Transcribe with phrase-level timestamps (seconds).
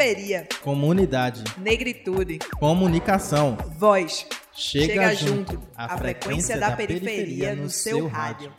[0.00, 0.48] Periferia.
[0.62, 1.44] Comunidade.
[1.58, 2.38] Negritude.
[2.58, 3.58] Comunicação.
[3.76, 4.26] Voz.
[4.50, 5.52] Chega, Chega junto.
[5.52, 5.68] junto.
[5.76, 8.50] A frequência da periferia no seu rádio.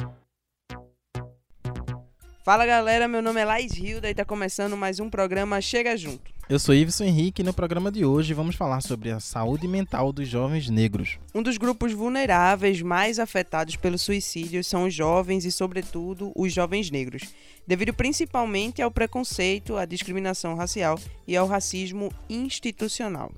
[2.46, 6.32] Fala galera, meu nome é Laís Hilda e tá começando mais um programa Chega Junto.
[6.52, 10.12] Eu sou Iveson Henrique e no programa de hoje vamos falar sobre a saúde mental
[10.12, 11.18] dos jovens negros.
[11.34, 16.92] Um dos grupos vulneráveis mais afetados pelo suicídio são os jovens e, sobretudo, os jovens
[16.92, 17.24] negros,
[17.66, 23.32] devido principalmente ao preconceito, à discriminação racial e ao racismo institucional.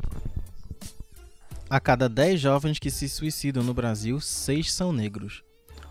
[1.70, 5.44] A cada 10 jovens que se suicidam no Brasil, 6 são negros.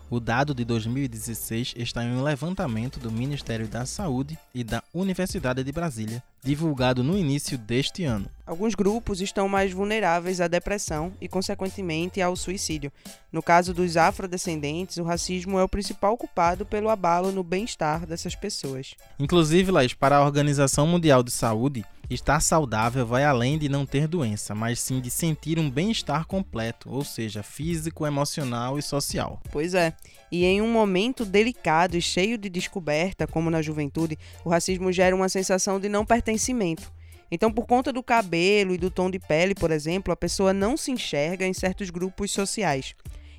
[0.09, 5.63] O dado de 2016 está em um levantamento do Ministério da Saúde e da Universidade
[5.63, 8.29] de Brasília, divulgado no início deste ano.
[8.45, 12.91] Alguns grupos estão mais vulneráveis à depressão e, consequentemente, ao suicídio.
[13.31, 18.35] No caso dos afrodescendentes, o racismo é o principal culpado pelo abalo no bem-estar dessas
[18.35, 18.95] pessoas.
[19.17, 24.07] Inclusive, Laís, para a Organização Mundial de Saúde, estar saudável vai além de não ter
[24.07, 29.41] doença, mas sim de sentir um bem-estar completo, ou seja, físico, emocional e social.
[29.51, 29.93] Pois é.
[30.31, 35.15] E em um momento delicado e cheio de descoberta, como na juventude, o racismo gera
[35.15, 36.91] uma sensação de não pertencimento.
[37.31, 40.77] Então, por conta do cabelo e do tom de pele, por exemplo, a pessoa não
[40.77, 42.95] se enxerga em certos grupos sociais.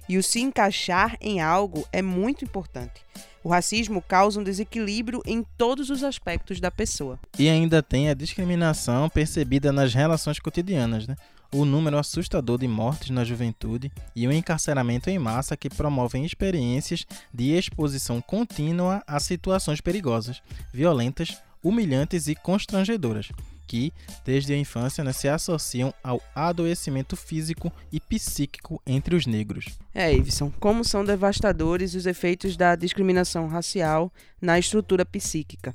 [0.09, 3.03] E o se encaixar em algo é muito importante.
[3.43, 7.19] O racismo causa um desequilíbrio em todos os aspectos da pessoa.
[7.39, 11.15] E ainda tem a discriminação percebida nas relações cotidianas, né?
[11.55, 17.07] O número assustador de mortes na juventude e o encarceramento em massa que promovem experiências
[17.33, 23.31] de exposição contínua a situações perigosas, violentas, humilhantes e constrangedoras,
[23.69, 23.93] que,
[24.25, 29.67] desde a infância, né, se associam ao adoecimento físico e psíquico entre os negros.
[29.95, 35.73] É, Iveson, como são devastadores os efeitos da discriminação racial na estrutura psíquica.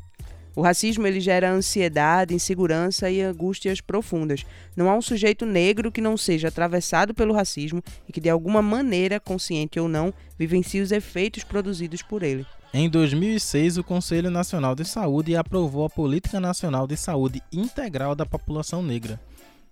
[0.60, 4.46] O racismo ele gera ansiedade, insegurança e angústias profundas.
[4.76, 8.62] Não há um sujeito negro que não seja atravessado pelo racismo e que de alguma
[8.62, 12.46] maneira, consciente ou não, vivencie os efeitos produzidos por ele.
[12.74, 18.26] Em 2006, o Conselho Nacional de Saúde aprovou a Política Nacional de Saúde Integral da
[18.26, 19.18] População Negra,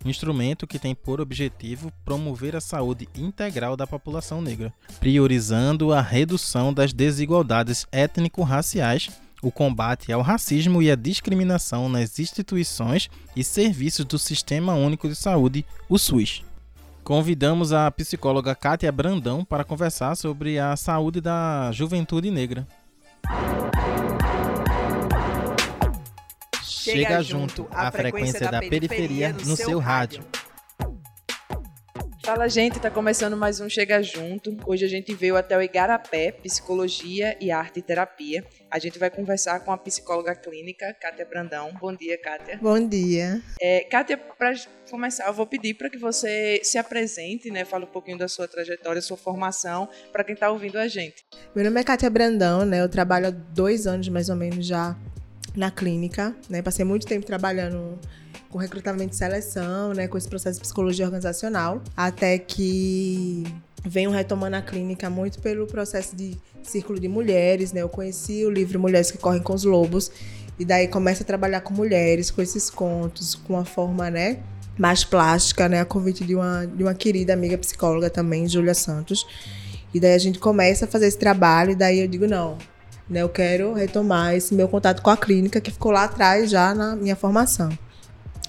[0.05, 6.73] instrumento que tem por objetivo promover a saúde integral da população negra, priorizando a redução
[6.73, 9.09] das desigualdades étnico-raciais,
[9.41, 15.15] o combate ao racismo e à discriminação nas instituições e serviços do Sistema Único de
[15.15, 16.43] Saúde, o SUS.
[17.03, 22.67] Convidamos a psicóloga Kátia Brandão para conversar sobre a saúde da juventude negra.
[26.63, 30.23] Chega junto, a frequência da periferia no seu rádio.
[32.27, 34.57] Fala, gente, tá começando mais um Chega Junto.
[34.65, 38.43] Hoje a gente veio até o Igarapé, Psicologia e Arte e Terapia.
[38.69, 41.71] A gente vai conversar com a psicóloga clínica, Kátia Brandão.
[41.79, 42.59] Bom dia, Kátia.
[42.61, 43.41] Bom dia.
[43.61, 44.53] É, Kátia, para
[44.91, 47.63] começar, eu vou pedir para que você se apresente, né?
[47.63, 51.23] Fale um pouquinho da sua trajetória, sua formação, para quem está ouvindo a gente.
[51.55, 52.81] Meu nome é Kátia Brandão, né?
[52.81, 54.97] Eu trabalho há dois anos mais ou menos já
[55.55, 56.61] na clínica, né?
[56.61, 57.97] Passei muito tempo trabalhando
[58.57, 60.07] com recrutamento e seleção, né?
[60.07, 63.43] Com esse processo de psicologia organizacional, até que
[63.85, 67.83] venho retomando a clínica muito pelo processo de círculo de mulheres, né?
[67.83, 70.11] Eu conheci o livro Mulheres que Correm com os Lobos,
[70.57, 74.39] e daí começa a trabalhar com mulheres, com esses contos, com uma forma, né?
[74.75, 75.79] Mais plástica, né?
[75.81, 79.23] A convite de uma, de uma querida amiga psicóloga também, Júlia Santos.
[79.93, 82.57] E daí a gente começa a fazer esse trabalho, e daí eu digo, não,
[83.07, 83.21] né?
[83.21, 86.95] Eu quero retomar esse meu contato com a clínica que ficou lá atrás já na
[86.95, 87.69] minha formação.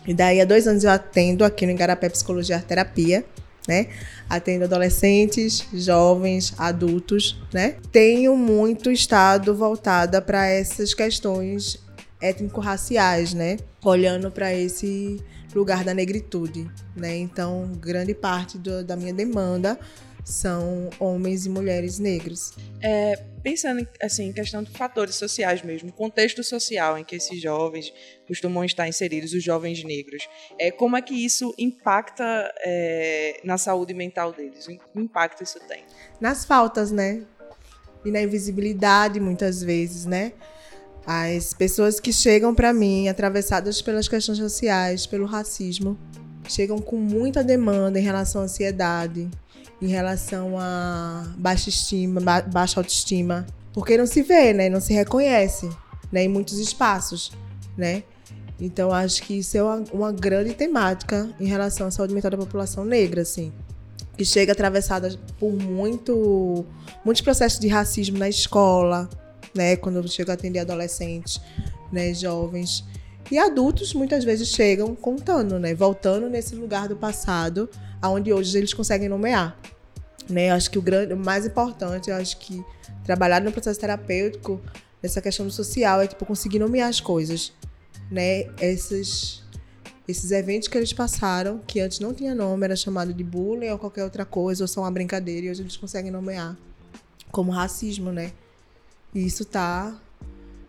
[0.08, 3.22] E daí há dois anos eu atendo aqui no Igarapé Psicologia e Terapia,
[3.68, 3.88] né?
[4.26, 7.76] Atendo adolescentes, jovens, adultos, né?
[7.92, 11.78] Tenho muito estado voltada para essas questões
[12.22, 13.58] étnico-raciais, né?
[13.84, 15.22] Olhando para esse
[15.54, 17.14] lugar da negritude, né?
[17.18, 19.78] Então, grande parte do, da minha demanda
[20.28, 22.52] são homens e mulheres negros.
[22.82, 27.92] É, pensando assim, em questão de fatores sociais mesmo, contexto social em que esses jovens
[28.26, 32.22] costumam estar inseridos, os jovens negros, é, como é que isso impacta
[32.60, 34.66] é, na saúde mental deles?
[34.66, 35.82] Que impacto isso tem?
[36.20, 37.24] Nas faltas, né?
[38.04, 40.34] E na invisibilidade, muitas vezes, né?
[41.06, 45.98] As pessoas que chegam para mim atravessadas pelas questões sociais, pelo racismo,
[46.46, 49.30] chegam com muita demanda em relação à ansiedade,
[49.80, 54.68] em relação a baixa estima, ba baixa autoestima, porque não se vê, né?
[54.68, 55.70] Não se reconhece,
[56.10, 56.24] né?
[56.24, 57.32] Em muitos espaços,
[57.76, 58.02] né?
[58.60, 62.36] Então acho que isso é uma, uma grande temática em relação à saúde mental da
[62.36, 63.52] população negra, assim,
[64.16, 66.64] que chega atravessada por muito,
[67.04, 69.08] muitos processos de racismo na escola,
[69.54, 69.76] né?
[69.76, 71.40] Quando eu chego a atender adolescentes,
[71.92, 72.12] né?
[72.12, 72.84] Jovens
[73.30, 75.72] E adultos muitas vezes chegam contando, né?
[75.72, 79.58] Voltando nesse lugar do passado, aonde hoje eles conseguem nomear.
[80.28, 80.50] Né?
[80.50, 82.64] Eu acho que o, grande, o mais importante, eu acho que
[83.04, 84.60] trabalhar no processo terapêutico,
[85.02, 87.52] nessa questão do social, é tipo conseguir nomear as coisas,
[88.10, 88.44] né?
[88.60, 89.42] Esses
[90.06, 93.78] esses eventos que eles passaram, que antes não tinha nome, era chamado de bullying ou
[93.78, 96.56] qualquer outra coisa, ou só uma brincadeira, e hoje eles conseguem nomear
[97.30, 98.32] como racismo, né?
[99.14, 99.94] E isso tá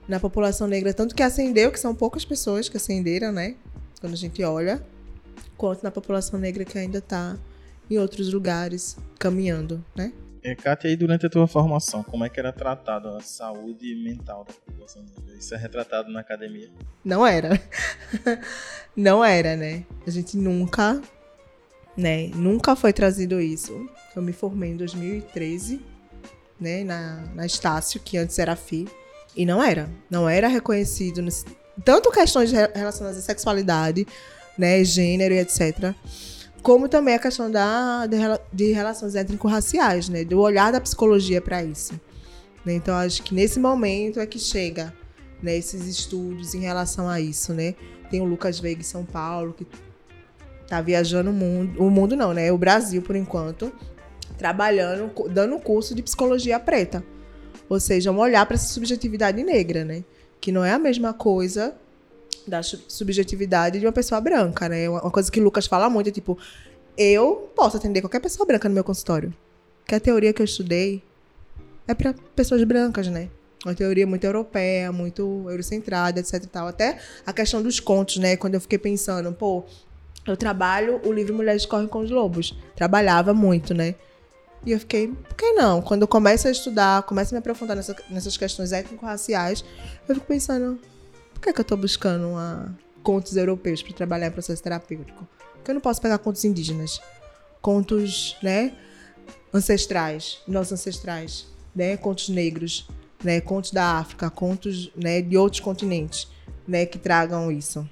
[0.09, 3.55] na população negra, tanto que acendeu, que são poucas pessoas que acenderam, né?
[4.01, 4.85] Quando a gente olha,
[5.57, 7.37] quanto na população negra que ainda tá
[7.89, 10.13] em outros lugares caminhando, né?
[10.41, 14.45] É, Kátia, aí durante a tua formação, como é que era tratado a saúde mental
[14.45, 15.35] da população negra?
[15.37, 16.69] Isso é retratado na academia?
[17.03, 17.61] Não era.
[18.95, 19.85] Não era, né?
[20.07, 21.01] A gente nunca,
[21.95, 22.27] né?
[22.35, 23.89] Nunca foi trazido isso.
[24.15, 25.81] Eu me formei em 2013,
[26.59, 26.83] né?
[26.83, 28.87] Na, na Estácio, que antes era FI.
[29.35, 29.89] E não era.
[30.09, 31.21] Não era reconhecido.
[31.21, 31.29] No,
[31.83, 34.05] tanto questões relacionadas à sexualidade,
[34.59, 34.83] né?
[34.83, 35.95] Gênero e etc
[36.61, 38.17] como também a questão da, de,
[38.51, 40.23] de relações étnico-raciais, né?
[40.23, 41.99] Do olhar da psicologia para isso.
[42.65, 42.73] Né?
[42.73, 44.93] Então, acho que nesse momento é que chega
[45.41, 47.75] né, esses estudos em relação a isso, né?
[48.09, 49.65] Tem o Lucas Veiga em São Paulo, que
[50.67, 52.51] tá viajando o mundo, o mundo não, né?
[52.51, 53.71] O Brasil, por enquanto,
[54.37, 57.03] trabalhando, dando um curso de psicologia preta.
[57.69, 60.03] Ou seja, um olhar para essa subjetividade negra, né?
[60.41, 61.75] Que não é a mesma coisa
[62.47, 64.89] da subjetividade de uma pessoa branca, né?
[64.89, 66.37] Uma coisa que o Lucas fala muito é tipo,
[66.97, 69.33] eu posso atender qualquer pessoa branca no meu consultório.
[69.85, 71.01] Que a teoria que eu estudei
[71.87, 73.29] é para pessoas brancas, né?
[73.65, 76.67] Uma teoria muito europeia, muito eurocentrada, etc e tal.
[76.67, 78.37] Até a questão dos contos, né?
[78.37, 79.65] Quando eu fiquei pensando, pô,
[80.25, 82.55] eu trabalho o livro Mulheres Correm com os Lobos.
[82.75, 83.95] Trabalhava muito, né?
[84.65, 85.81] E eu fiquei, por que não?
[85.81, 89.63] Quando eu começo a estudar, começo a me aprofundar nessa, nessas questões étnico-raciais,
[90.07, 90.79] eu fico pensando,
[91.39, 95.25] por que, é que eu estou buscando uma, contos europeus para trabalhar em processo terapêutico?
[95.53, 97.01] Porque eu não posso pegar contos indígenas,
[97.61, 98.73] contos, né,
[99.53, 102.89] ancestrais, nossos ancestrais, né, contos negros,
[103.23, 106.27] né, contos da África, contos, né, de outros continentes,
[106.67, 107.87] né, que tragam isso.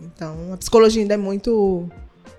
[0.00, 1.86] Então, a psicologia ainda é muito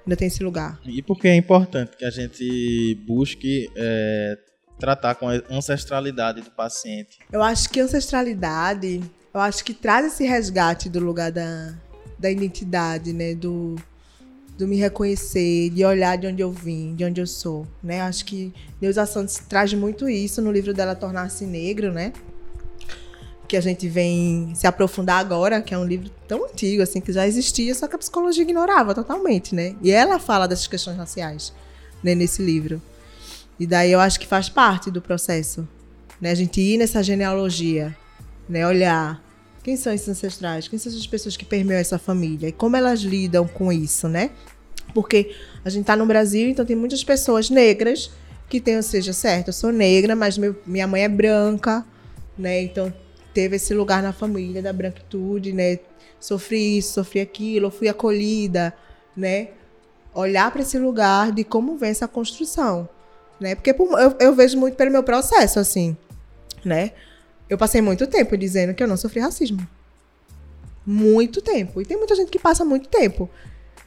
[0.06, 0.80] ainda tem esse lugar.
[0.86, 4.38] E por que é importante que a gente busque é,
[4.80, 7.20] tratar com a ancestralidade do paciente?
[7.32, 9.02] Eu acho que ancestralidade
[9.36, 11.74] eu acho que traz esse resgate do lugar da,
[12.18, 13.36] da identidade, né?
[13.36, 13.76] Do,
[14.58, 18.02] do me reconhecer, de olhar de onde eu vim, de onde eu sou, né?
[18.02, 22.14] Acho que Neuza Santos traz muito isso no livro dela Tornar-se Negro, né?
[23.46, 27.12] Que a gente vem se aprofundar agora, que é um livro tão antigo, assim, que
[27.12, 29.76] já existia, só que a psicologia ignorava totalmente, né?
[29.82, 31.54] E ela fala dessas questões raciais,
[32.02, 32.82] né, nesse livro.
[33.60, 35.68] E daí eu acho que faz parte do processo,
[36.22, 36.32] né?
[36.32, 37.94] A gente ir nessa genealogia,
[38.48, 38.66] né?
[38.66, 39.25] Olhar
[39.66, 40.68] quem são esses ancestrais?
[40.68, 42.50] Quem são essas pessoas que permeiam essa família?
[42.50, 44.30] E como elas lidam com isso, né?
[44.94, 45.36] Porque
[45.66, 48.12] a gente está no Brasil, então tem muitas pessoas negras
[48.48, 51.84] que têm, ou seja, certo, eu sou negra, mas meu, minha mãe é branca,
[52.38, 52.62] né?
[52.62, 52.94] Então
[53.34, 55.80] teve esse lugar na família da branquitude, né?
[56.20, 58.72] Sofri isso, sofri aquilo, fui acolhida,
[59.18, 59.48] né?
[60.14, 62.88] Olhar para esse lugar de como vem essa construção,
[63.40, 63.56] né?
[63.56, 65.98] Porque eu, eu vejo muito pelo meu processo, assim,
[66.64, 66.92] né?
[67.50, 69.66] Eu passei muito tempo dizendo que eu não sofri racismo.
[70.86, 71.82] Muito tempo.
[71.82, 73.30] E tem muita gente que passa muito tempo,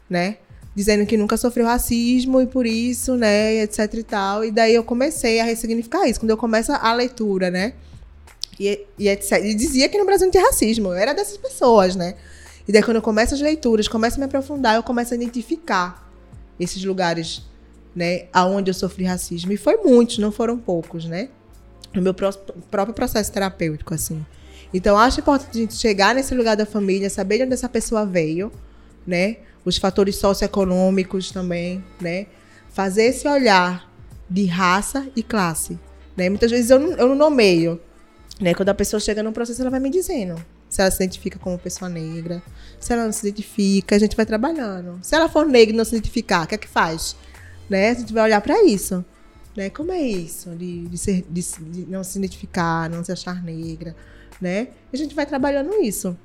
[0.09, 0.39] né?
[0.75, 4.45] Dizendo que nunca sofreu racismo e por isso, né, etc e tal.
[4.45, 6.21] E daí eu comecei a ressignificar isso.
[6.21, 7.75] Quando eu começo a leitura, né?
[8.59, 9.45] E, e etc.
[9.45, 10.89] E dizia que no Brasil não tinha racismo.
[10.89, 12.15] Eu era dessas pessoas, né?
[12.67, 16.07] E daí quando eu começo as leituras, começo a me aprofundar, eu começo a identificar
[16.61, 17.43] esses lugares,
[17.95, 19.53] né, aonde eu sofri racismo.
[19.53, 21.31] E foi muitos, não foram poucos, né?
[21.99, 24.25] No meu próprio processo terapêutico, assim.
[24.73, 28.07] Então, acho importante a gente chegar nesse lugar da família, saber de onde essa pessoa
[28.07, 28.53] veio,
[29.07, 29.39] né?
[29.65, 32.27] Os fatores socioeconômicos também, né?
[32.71, 33.91] Fazer esse olhar
[34.29, 35.79] de raça e classe,
[36.17, 36.29] né?
[36.29, 37.81] Muitas vezes eu não, eu não nomeio,
[38.41, 38.55] né?
[38.55, 40.37] Quando a pessoa chega num processo, ela vai me dizendo
[40.69, 42.43] se ela se identifica como pessoa negra,
[42.79, 44.99] se ela não se identifica, a gente vai trabalhando.
[45.03, 47.17] Se ela for negra e não se identificar, o que é que faz?
[47.69, 47.91] Né?
[47.91, 49.03] A gente vai olhar para isso.
[49.59, 49.71] Né?
[49.71, 53.97] Como é isso de, de, ser, de, de não se identificar, não se achar negra,
[54.41, 54.69] né?
[54.93, 56.17] A gente vai trabalhando isso.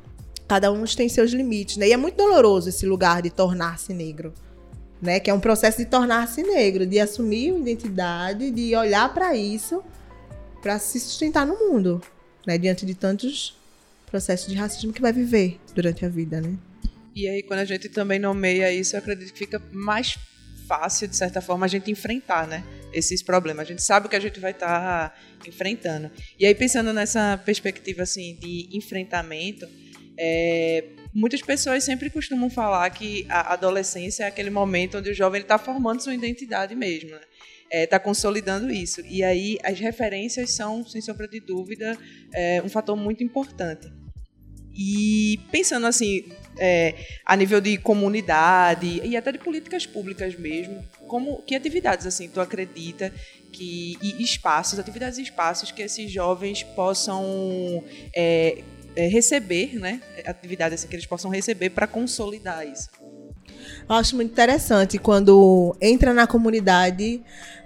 [0.48, 1.88] Cada um tem seus limites, né?
[1.88, 4.36] E é muito doloroso esse lugar de tornar-se negro,
[5.02, 5.20] né?
[5.20, 9.84] Que é um processo de tornar-se negro, de assumir uma identidade, de olhar para isso,
[10.62, 12.04] para se sustentar no mundo,
[12.46, 12.56] né?
[12.60, 13.58] Diante de tantos
[14.06, 16.56] processos de racismo que vai viver durante a vida, né?
[17.16, 20.20] E aí, quando a gente também nomeia isso, eu acredito que fica mais
[20.68, 22.64] fácil, de certa forma, a gente enfrentar, né?
[22.94, 23.66] Esses problemas.
[23.66, 25.16] A gente sabe o que a gente vai estar tá
[25.48, 26.12] enfrentando.
[26.40, 29.68] E aí, pensando nessa perspectiva, assim, de enfrentamento,
[30.18, 35.42] é, muitas pessoas sempre costumam falar que a adolescência é aquele momento onde o jovem
[35.42, 37.22] está formando sua identidade mesmo, né?
[37.72, 39.02] está é, consolidando isso.
[39.02, 41.98] E aí as referências são, sem sombra de dúvida,
[42.34, 43.92] é, um fator muito importante.
[44.76, 46.26] E pensando assim,
[46.58, 46.96] é,
[47.26, 52.40] a nível de comunidade e até de políticas públicas mesmo, como que atividades assim tu
[52.40, 53.12] acredita
[53.52, 57.84] que e espaços, atividades e espaços que esses jovens possam
[58.16, 58.64] é,
[58.96, 60.02] é, receber, né?
[60.26, 62.90] Atividades assim, que eles possam receber para consolidar isso.
[63.88, 67.22] Eu acho muito interessante quando entra na comunidade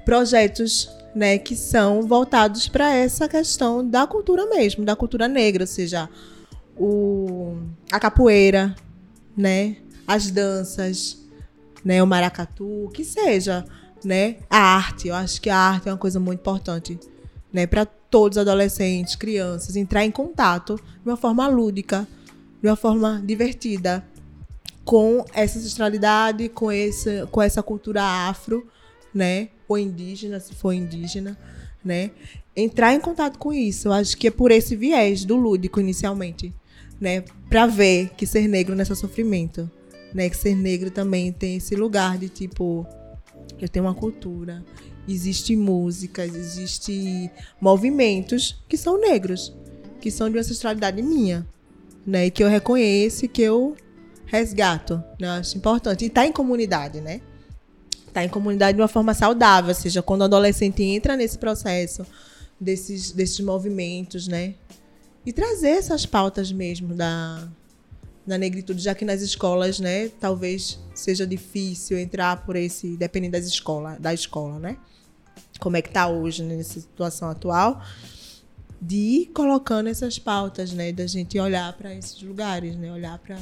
[0.05, 5.67] projetos né, que são voltados para essa questão da cultura mesmo, da cultura negra, ou
[5.67, 6.07] seja,
[6.79, 7.57] o,
[7.91, 8.75] a capoeira,
[9.35, 11.17] né, as danças,
[11.83, 13.65] né, o maracatu, que seja,
[14.03, 15.07] né, a arte.
[15.07, 16.99] Eu acho que a arte é uma coisa muito importante,
[17.51, 22.07] né, para todos os adolescentes, crianças, entrar em contato de uma forma lúdica,
[22.61, 24.05] de uma forma divertida
[24.83, 28.67] com essa ancestralidade, com esse, com essa cultura afro,
[29.13, 31.37] né, ou indígena, se for indígena,
[31.83, 32.11] né,
[32.55, 33.89] entrar em contato com isso.
[33.89, 36.53] Eu acho que é por esse viés do lúdico inicialmente
[36.99, 39.69] né, para ver que ser negro não é só sofrimento,
[40.13, 42.85] né, que ser negro também tem esse lugar de tipo
[43.59, 44.63] eu tenho uma cultura,
[45.07, 49.55] existe músicas, existe movimentos que são negros,
[49.99, 51.47] que são de uma ancestralidade minha,
[52.05, 53.75] né, e que eu reconheço e que eu
[54.25, 57.21] resgato, né, eu acho importante e tá em comunidade, né?
[58.13, 62.05] Tá em comunidade de uma forma saudável, ou seja, quando o adolescente entra nesse processo
[62.59, 64.55] desses, desses movimentos, né?
[65.27, 67.45] E trazer essas pautas mesmo da,
[68.25, 73.45] da negritude, já que nas escolas, né, talvez seja difícil entrar por esse, dependendo das
[73.45, 74.77] escolas, da escola, né?
[75.59, 77.83] Como é que está hoje né, nessa situação atual,
[78.81, 83.37] de ir colocando essas pautas, né, da gente olhar para esses lugares, né, olhar para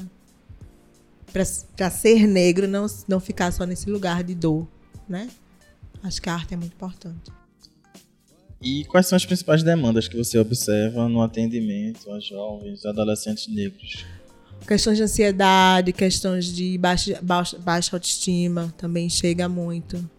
[1.32, 4.68] para ser negro, não não ficar só nesse lugar de dor,
[5.08, 5.30] né?
[6.02, 7.32] Acho que a arte é muito importante.
[8.62, 13.48] E quais são as principais demandas que você observa no atendimento a jovens e adolescentes
[13.48, 14.06] negros?
[14.68, 20.10] Questões de ansiedade, questões de baixa, baixa, baixa autoestima também chega muito.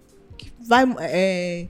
[0.61, 1.67] Vai, é...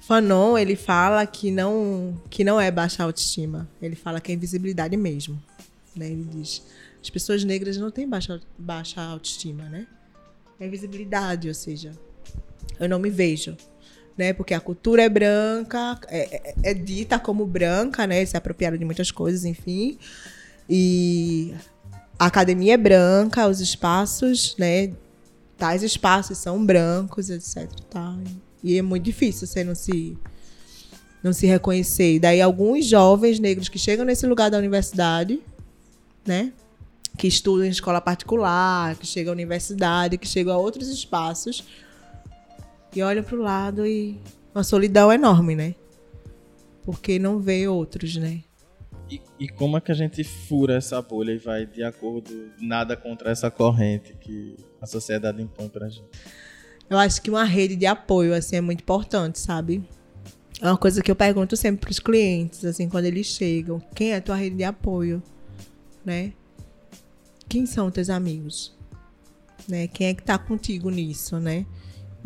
[0.00, 3.68] Fanon, ele fala que não, que não é baixa autoestima.
[3.82, 5.42] Ele fala que é invisibilidade mesmo.
[5.94, 6.10] Né?
[6.10, 6.62] Ele diz,
[7.02, 9.86] as pessoas negras não têm baixa, baixa autoestima, né?
[10.58, 11.92] É invisibilidade, ou seja,
[12.80, 13.56] eu não me vejo
[14.16, 14.32] né?
[14.32, 18.24] Porque a cultura é branca, é, é, é dita como branca, né?
[18.24, 19.98] Se apropriaram de muitas coisas, enfim.
[20.68, 21.54] E
[22.18, 24.92] a academia é branca, os espaços, né?
[25.58, 27.68] Tais espaços são brancos, etc.
[27.90, 28.16] Tá?
[28.62, 30.16] E é muito difícil você não se
[31.22, 32.18] não se reconhecer.
[32.20, 35.40] Daí alguns jovens negros que chegam nesse lugar da universidade,
[36.24, 36.52] né?
[37.18, 41.64] Que estudam em escola particular, que chegam à universidade, que chegam a outros espaços,
[42.96, 44.18] e olha para o lado e
[44.54, 45.74] uma solidão enorme, né?
[46.82, 48.42] Porque não vê outros, né?
[49.10, 52.96] E, e, como é que a gente fura essa bolha e vai de acordo, nada
[52.96, 56.08] contra essa corrente que a sociedade impõe pra gente?
[56.88, 59.86] Eu acho que uma rede de apoio, assim, é muito importante, sabe?
[60.60, 63.80] É uma coisa que eu pergunto sempre pros clientes, assim, quando eles chegam.
[63.94, 65.22] Quem é a tua rede de apoio?
[66.04, 66.32] Né?
[67.48, 68.74] Quem são teus amigos?
[69.68, 69.86] Né?
[69.86, 71.66] Quem é que tá contigo nisso, né?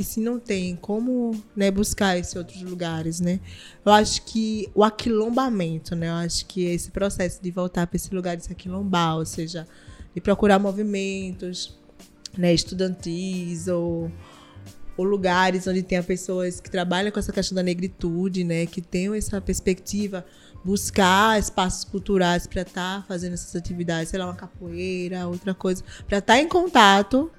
[0.01, 3.39] E se não tem, como né, buscar esses outros lugares, né?
[3.85, 6.09] Eu acho que o aquilombamento, né?
[6.09, 9.69] Eu acho que esse processo de voltar para esse lugar de se aquilombar, ou seja,
[10.15, 11.79] de procurar movimentos
[12.39, 14.11] né, estudantis ou,
[14.97, 18.65] ou lugares onde tenha pessoas que trabalham com essa questão da negritude, né?
[18.65, 20.25] Que tenham essa perspectiva,
[20.65, 25.85] buscar espaços culturais para estar tá fazendo essas atividades, sei lá, uma capoeira, outra coisa,
[26.09, 27.31] para estar tá em contato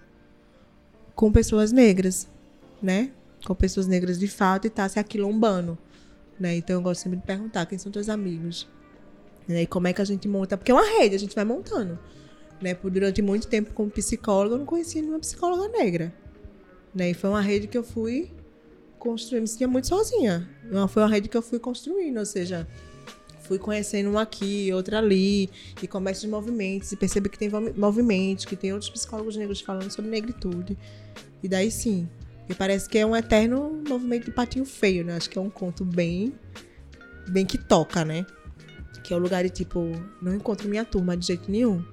[1.16, 2.28] com pessoas negras,
[2.82, 3.12] né?
[3.46, 5.78] Com pessoas negras de fato e tá se aquilombando.
[6.40, 6.56] Né?
[6.56, 8.68] Então eu gosto sempre de perguntar quem são teus amigos.
[9.48, 9.64] Né?
[9.64, 10.58] E como é que a gente monta?
[10.58, 12.00] Porque é uma rede, a gente vai montando.
[12.62, 12.74] Né?
[12.74, 16.14] Por durante muito tempo como psicóloga, eu não conhecia nenhuma psicóloga negra.
[16.94, 17.12] Né?
[17.12, 18.32] E foi uma rede que eu fui
[18.98, 20.48] construindo, me sentia muito sozinha.
[20.90, 22.68] Foi uma rede que eu fui construindo, ou seja,
[23.40, 25.50] fui conhecendo um aqui, outra ali,
[25.82, 29.90] e começo de movimentos, e percebo que tem movimentos, que tem outros psicólogos negros falando
[29.90, 30.78] sobre negritude.
[31.42, 32.08] E daí sim,
[32.52, 35.16] e parece que é um eterno movimento de patinho feio, né?
[35.16, 36.34] Acho que é um conto bem.
[37.28, 38.26] bem que toca, né?
[39.04, 39.92] Que é o lugar de tipo,
[40.22, 41.84] não encontro minha turma de jeito nenhum.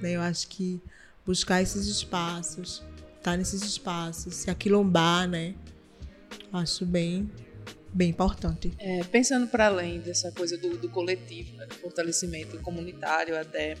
[0.00, 0.12] Né?
[0.12, 0.80] Eu acho que
[1.26, 2.82] buscar esses espaços,
[3.18, 5.54] estar tá nesses espaços, se aquilombar, né?
[6.52, 7.30] Acho bem,
[7.92, 8.72] bem importante.
[8.78, 13.76] É, pensando para além dessa coisa do, do coletivo, né, do fortalecimento comunitário até,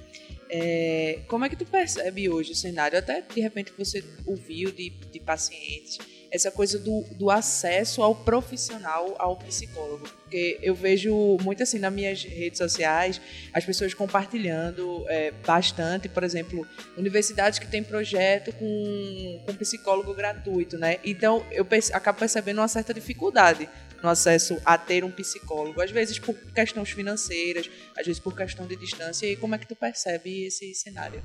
[0.50, 4.90] é, como é que tu percebe hoje o cenário, até de repente você ouviu de,
[4.90, 5.98] de pacientes,
[6.34, 10.08] essa coisa do, do acesso ao profissional, ao psicólogo.
[10.24, 13.20] Porque eu vejo muito assim nas minhas redes sociais,
[13.52, 20.76] as pessoas compartilhando é, bastante, por exemplo, universidades que têm projeto com, com psicólogo gratuito,
[20.76, 20.98] né?
[21.04, 23.68] Então eu perce, acabo percebendo uma certa dificuldade
[24.02, 28.66] no acesso a ter um psicólogo, às vezes por questões financeiras, às vezes por questão
[28.66, 29.24] de distância.
[29.24, 31.22] E como é que tu percebe esse cenário?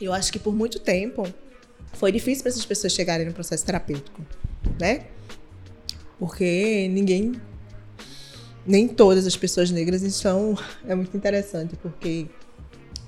[0.00, 1.24] Eu acho que por muito tempo
[1.94, 4.24] foi difícil para essas pessoas chegarem no processo terapêutico
[4.78, 5.06] né?
[6.18, 7.32] Porque ninguém.
[8.64, 10.56] Nem todas as pessoas negras estão.
[10.86, 12.26] É muito interessante, porque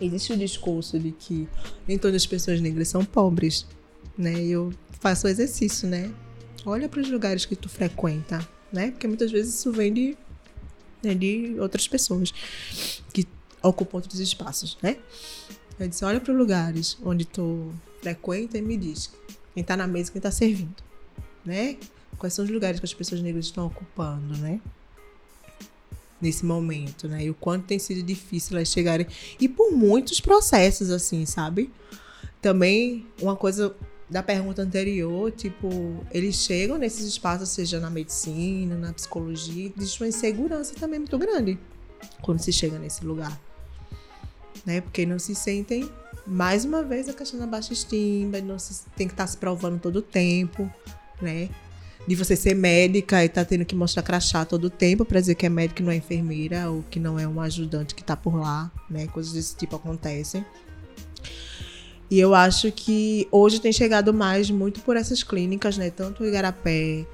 [0.01, 1.49] existe o discurso de que
[1.87, 3.67] nem todas as pessoas negras são pobres,
[4.17, 4.45] né?
[4.45, 6.13] Eu faço o exercício, né?
[6.67, 8.91] Olha para os lugares que tu frequenta, né?
[8.91, 10.17] Porque muitas vezes isso vem de,
[11.03, 12.33] né, de outras pessoas
[13.13, 13.27] que
[13.63, 14.97] ocupam outros espaços, né?
[15.79, 19.13] Eu disse, olha para os lugares onde tu frequenta e me diz
[19.53, 20.83] quem está na mesa, quem está servindo
[21.45, 21.77] né?
[22.19, 24.61] Quais são os lugares que as pessoas negras estão ocupando, né?
[26.21, 27.25] Nesse momento, né?
[27.25, 29.07] E o quanto tem sido difícil elas chegarem.
[29.39, 31.71] E por muitos processos, assim, sabe?
[32.41, 33.75] Também, uma coisa
[34.09, 35.69] da pergunta anterior, tipo,
[36.11, 41.59] eles chegam nesses espaços, seja na medicina, na psicologia, existe uma insegurança também muito grande
[42.21, 43.39] quando se chega nesse lugar.
[44.65, 44.81] Né?
[44.81, 45.91] Porque não se sentem,
[46.27, 49.81] mais uma vez, a questão da baixa estima, não se, tem que estar se provando
[49.81, 50.71] todo o tempo
[51.25, 51.49] né?
[52.07, 55.35] De você ser médica e tá tendo que mostrar crachá todo o tempo para dizer
[55.35, 58.15] que é médica e não é enfermeira ou que não é um ajudante que tá
[58.15, 59.07] por lá, né?
[59.07, 60.45] Coisas desse tipo acontecem.
[62.11, 65.91] E eu acho que hoje tem chegado mais muito por essas clínicas, né?
[65.91, 67.07] Tanto o Igarapé,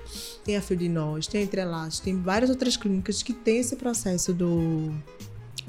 [0.44, 3.76] tem a Fio de Nós, tem a Entrelaços, tem várias outras clínicas que tem esse
[3.76, 4.92] processo do,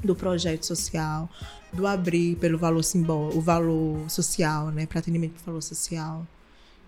[0.02, 1.30] do projeto social,
[1.72, 4.86] do abrir pelo valor simbólico, o valor social, né?
[4.86, 6.26] Para atendimento do valor social.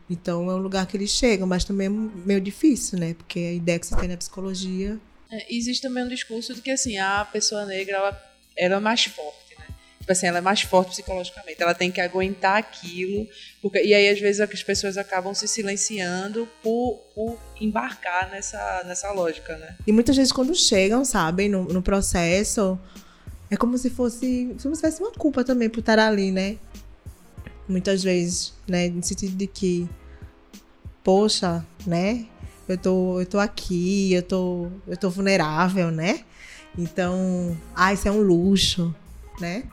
[0.09, 3.15] Então é um lugar que eles chegam, mas também é meio difícil, né?
[3.15, 4.99] Porque a ideia que você tem na psicologia.
[5.31, 8.23] É, existe também um discurso de que assim, a pessoa negra ela,
[8.57, 9.67] ela é mais forte, né?
[9.99, 13.27] Tipo assim, ela é mais forte psicologicamente, ela tem que aguentar aquilo.
[13.63, 19.11] Porque, e aí, às vezes, as pessoas acabam se silenciando por, por embarcar nessa, nessa
[19.13, 19.75] lógica, né?
[19.87, 22.79] E muitas vezes, quando chegam, sabem, no, no processo,
[23.51, 24.55] é como se fosse.
[24.63, 26.59] Como se fosse uma culpa também por estar ali, né?
[27.69, 28.89] Muitas vezes, né?
[28.89, 29.89] No sentido de que,
[31.03, 32.27] poxa, né?
[32.69, 36.25] Eu tô, eu tô aqui, eu tô, eu tô vulnerável, né?
[36.77, 38.95] Então, ah, isso é um luxo,
[39.41, 39.65] né?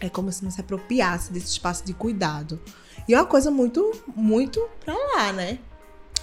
[0.00, 2.60] É como se não se apropriasse desse espaço de cuidado.
[3.08, 5.58] E é uma coisa muito, muito pra lá, né?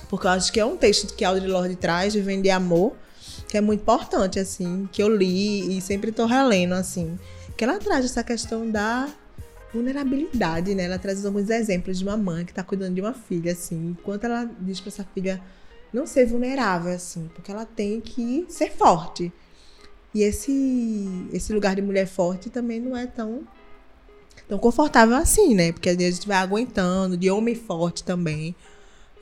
[0.10, 2.93] Porque eu acho que é um texto que Audre Lorde traz, de Vender Amor,
[3.47, 7.17] que é muito importante, assim, que eu li e sempre tô relendo, assim.
[7.56, 9.08] Que ela traz essa questão da
[9.73, 10.84] vulnerabilidade, né?
[10.84, 14.25] Ela traz alguns exemplos de uma mãe que tá cuidando de uma filha, assim, enquanto
[14.25, 15.41] ela diz para essa filha
[15.93, 19.31] não ser vulnerável, assim, porque ela tem que ser forte.
[20.13, 23.41] E esse, esse lugar de mulher forte também não é tão,
[24.47, 25.71] tão confortável assim, né?
[25.71, 28.53] Porque a gente vai aguentando, de homem forte também,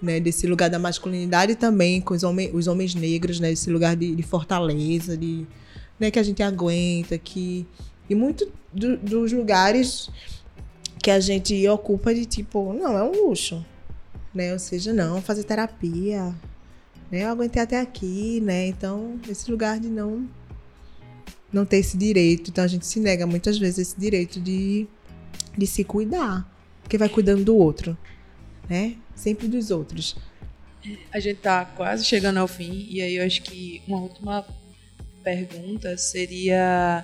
[0.02, 0.20] né?
[0.20, 3.52] Desse lugar da masculinidade também, com os, homens, os homens negros, né?
[3.52, 5.46] Esse lugar de, de fortaleza, de,
[6.00, 6.10] né?
[6.10, 7.68] que a gente aguenta, que.
[8.10, 10.10] E muito do, dos lugares
[11.02, 13.66] que a gente ocupa de tipo, não, é um luxo,
[14.34, 14.54] né?
[14.54, 16.36] Ou seja, não, fazer terapia,
[17.12, 17.24] né?
[17.24, 18.68] Eu aguentei até aqui, né?
[18.68, 20.28] Então, esse lugar de não
[21.52, 24.86] não ter esse direito, então a gente se nega muitas vezes esse direito de,
[25.58, 26.48] de se cuidar,
[26.84, 27.98] porque vai cuidando do outro,
[28.70, 28.96] né?
[29.16, 30.16] Sempre dos outros.
[31.12, 34.46] A gente tá quase chegando ao fim e aí eu acho que uma última
[35.24, 37.04] pergunta seria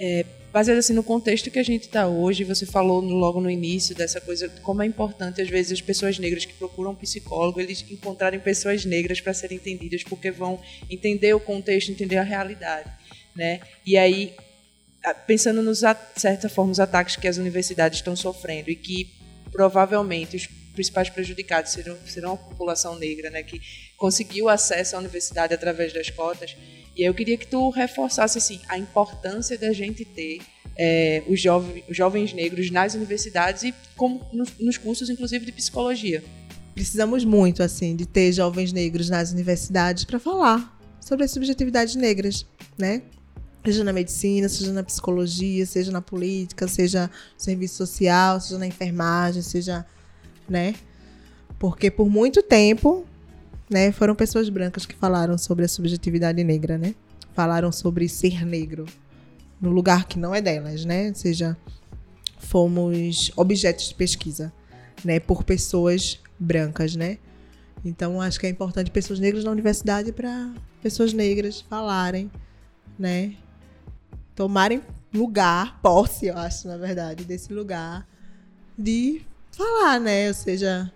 [0.00, 3.92] é, baseado assim no contexto que a gente está hoje, você falou logo no início
[3.92, 7.84] dessa coisa, como é importante às vezes as pessoas negras que procuram um psicólogo, eles
[7.90, 12.88] encontrarem pessoas negras para serem entendidas, porque vão entender o contexto, entender a realidade,
[13.34, 13.62] né?
[13.84, 14.32] E aí,
[15.26, 15.80] pensando nos,
[16.14, 19.12] certa forma, os ataques que as universidades estão sofrendo e que
[19.50, 23.60] provavelmente os principais prejudicados serão, serão a população negra, né, que
[23.96, 26.56] conseguiu acesso à universidade através das cotas,
[26.96, 30.40] e eu queria que tu reforçasse assim a importância da gente ter
[30.76, 35.52] é, os, jovens, os jovens negros nas universidades e como nos, nos cursos, inclusive de
[35.52, 36.22] psicologia.
[36.74, 42.46] Precisamos muito assim de ter jovens negros nas universidades para falar sobre as subjetividades negras,
[42.76, 43.02] né?
[43.64, 48.66] Seja na medicina, seja na psicologia, seja na política, seja no serviço social, seja na
[48.66, 49.86] enfermagem, seja,
[50.48, 50.74] né?
[51.58, 53.06] Porque por muito tempo
[53.74, 56.94] né, foram pessoas brancas que falaram sobre a subjetividade negra, né?
[57.32, 58.86] Falaram sobre ser negro
[59.60, 61.08] no lugar que não é delas, né?
[61.08, 61.56] Ou seja,
[62.38, 64.52] fomos objetos de pesquisa,
[65.04, 67.18] né, por pessoas brancas, né?
[67.84, 72.30] Então acho que é importante pessoas negras na universidade para pessoas negras falarem,
[72.96, 73.34] né?
[74.36, 74.82] Tomarem
[75.12, 78.06] lugar, posse, eu acho, na verdade, desse lugar
[78.78, 80.28] de falar, né?
[80.28, 80.92] Ou seja,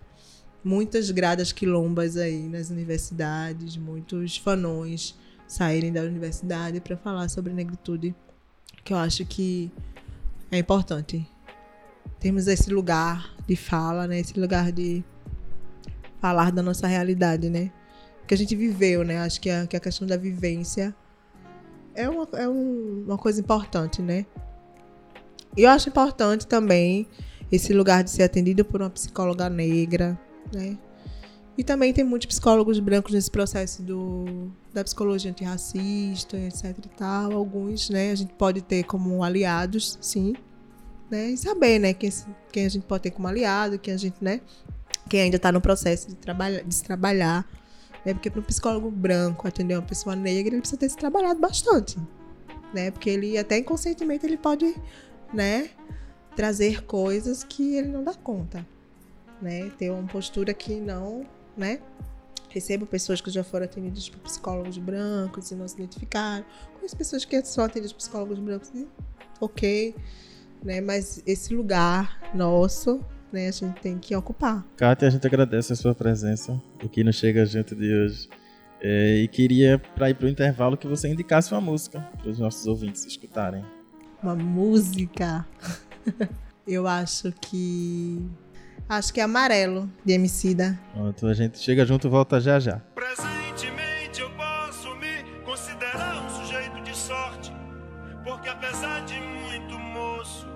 [0.69, 8.15] muitas gradas quilombas aí nas universidades, muitos fanões saírem da universidade para falar sobre negritude,
[8.85, 9.73] que eu acho que
[10.51, 11.27] é importante.
[12.21, 14.21] Temos esse lugar de fala, né?
[14.21, 15.03] Esse lugar de
[16.21, 17.73] falar da nossa realidade, né?
[18.27, 19.21] Que a gente viveu, né?
[19.21, 20.95] Acho que a, que a questão da vivência
[21.95, 24.27] é, uma, é um, uma coisa importante, né?
[25.57, 27.09] E eu acho importante também
[27.51, 30.21] esse lugar de ser atendido por uma psicóloga negra,
[30.53, 30.79] né?
[31.59, 37.33] E também tem muitos psicólogos brancos nesse processo do, da psicologia antirracista, etc e tal.
[37.33, 40.35] Alguns, né, a gente pode ter como aliados, sim,
[41.11, 41.31] né?
[41.31, 42.13] E saber, né, quem,
[42.53, 44.41] quem a gente pode ter como aliado, quem a gente, né,
[45.09, 47.45] quem ainda está no processo de, trabalhar, de se trabalhar.
[48.07, 48.15] Né?
[48.15, 51.99] Porque para um psicólogo branco atender uma pessoa negra, ele precisa ter se trabalhado bastante.
[52.73, 52.93] Né?
[52.93, 54.77] Porque ele, até inconscientemente, ele pode,
[55.35, 55.71] né,
[56.37, 58.65] trazer coisas que ele não dá conta
[59.41, 59.71] né?
[59.79, 61.81] Ter uma postura que não, né?
[62.49, 66.45] Recebo pessoas que já foram atendidas por psicólogos brancos e não se identificaram.
[66.75, 68.87] Conheço pessoas que são atendidas por psicólogos brancos e
[69.41, 69.95] ok,
[70.63, 70.81] né?
[70.81, 73.01] Mas esse lugar nosso,
[73.33, 73.49] né?
[73.49, 74.67] A gente tem que ocupar.
[74.77, 78.29] Kátia, a gente agradece a sua presença aqui no Chega Junto de hoje.
[78.81, 82.39] É, e queria, para ir para o intervalo, que você indicasse uma música para os
[82.39, 83.65] nossos ouvintes escutarem.
[84.23, 85.47] Uma música?
[86.67, 88.23] Eu acho que
[88.89, 90.79] Acho que é amarelo de Emicida.
[90.95, 92.81] Pronto, a gente chega junto e volta já já.
[92.95, 97.53] Presentemente eu posso me considerar um sujeito de sorte,
[98.25, 100.49] porque apesar de muito moço,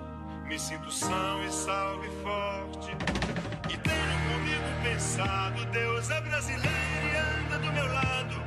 [0.47, 2.89] me sinto são e salve forte.
[3.71, 8.41] E tenho comigo pensado, Deus é brasileiro e anda do meu lado,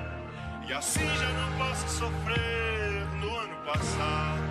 [0.68, 4.42] e assim já não posso sofrer no ano passado.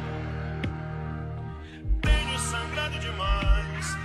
[2.02, 4.05] Tenho sangrado demais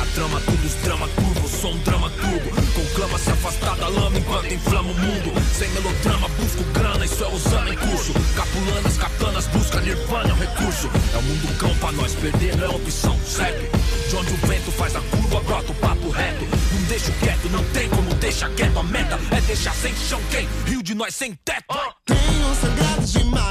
[0.00, 2.50] Na trama, tudo os drama turbo, sou um drama turbo.
[2.72, 5.30] Conclama se afastar da lama enquanto inflama o mundo.
[5.52, 8.14] Sem melodrama, busco grana, isso é usando em curso.
[8.34, 10.90] Capulanas, katanas, busca nirvana, é um recurso.
[11.12, 13.68] É o mundo cão pra nós, perder não é opção, segue.
[14.08, 16.46] De onde o vento faz a curva, brota o papo reto.
[16.72, 18.78] Não deixo quieto, não tem como deixar quieto.
[18.78, 20.48] A meta é deixar sem chão quem?
[20.64, 21.76] Rio de nós sem teto.
[22.06, 23.49] Tenho sangrado demais,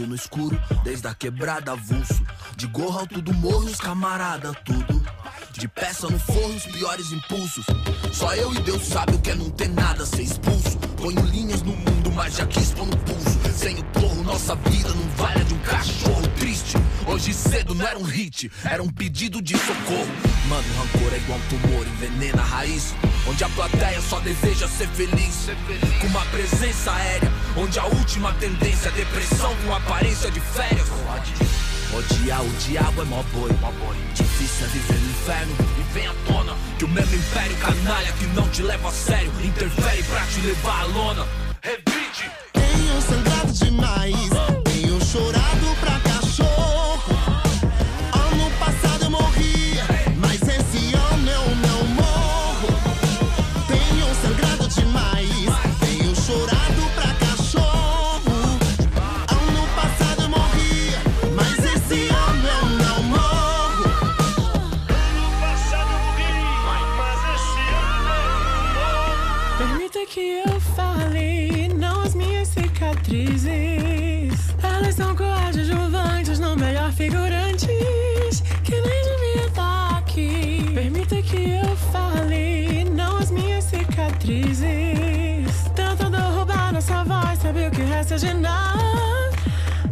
[0.00, 2.22] brilho no escuro, desde a quebrada avulso.
[2.56, 5.02] De gorro alto do morro, os camarada, tudo.
[5.52, 7.66] De peça no forro, os piores impulsos.
[8.12, 10.78] Só eu e Deus sabe o que é não ter nada, ser expulso.
[10.96, 13.38] Ponho linhas no mundo, mas já quis pôr no pulso.
[13.54, 16.29] Sem o porro, nossa vida não vale de um cachorro
[16.60, 16.76] triste.
[17.06, 20.08] Hoje cedo não era um hit, era um pedido de socorro.
[20.48, 22.94] Mano, rancor é igual um tumor, envenena a raiz.
[23.26, 25.48] Onde a plateia só deseja ser feliz.
[26.00, 30.88] Com uma presença aérea, onde a última tendência é depressão com aparência de férias.
[31.92, 33.50] Odiar o diabo é mó boi.
[34.14, 38.26] Difícil é viver no inferno e vem à tona que o mesmo império canalha que
[38.26, 41.26] não te leva a sério interfere pra te levar à lona.
[41.62, 42.30] Revide.
[42.52, 44.30] Tenho sangrado demais,
[85.74, 89.34] Tentam derrubar nossa voz, sabe o que resta de nós?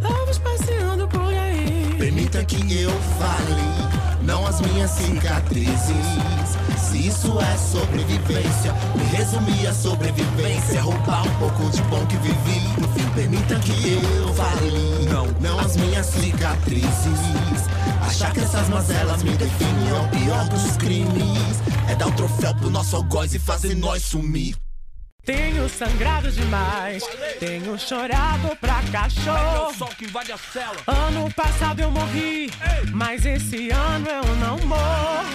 [0.01, 1.97] Ovos passeando por aí.
[1.99, 6.07] Permita que eu fale, não as minhas cicatrizes.
[6.79, 10.83] Se isso é sobrevivência, me resumir a sobrevivência.
[10.83, 12.61] Roubar um pouco de bom que vivi.
[12.81, 17.19] No fim, permita que eu fale, não, não as minhas cicatrizes.
[18.09, 21.61] Achar que essas mazelas me definem é o pior dos crimes.
[21.91, 24.57] É dar o troféu pro nosso algoz e fazer nós sumir.
[25.27, 27.05] Tenho sangrado demais,
[27.39, 29.95] tenho chorado pra cachorro.
[29.99, 30.79] que invade a cela.
[30.87, 32.51] Ano passado eu morri,
[32.95, 35.29] mas esse ano eu não morro.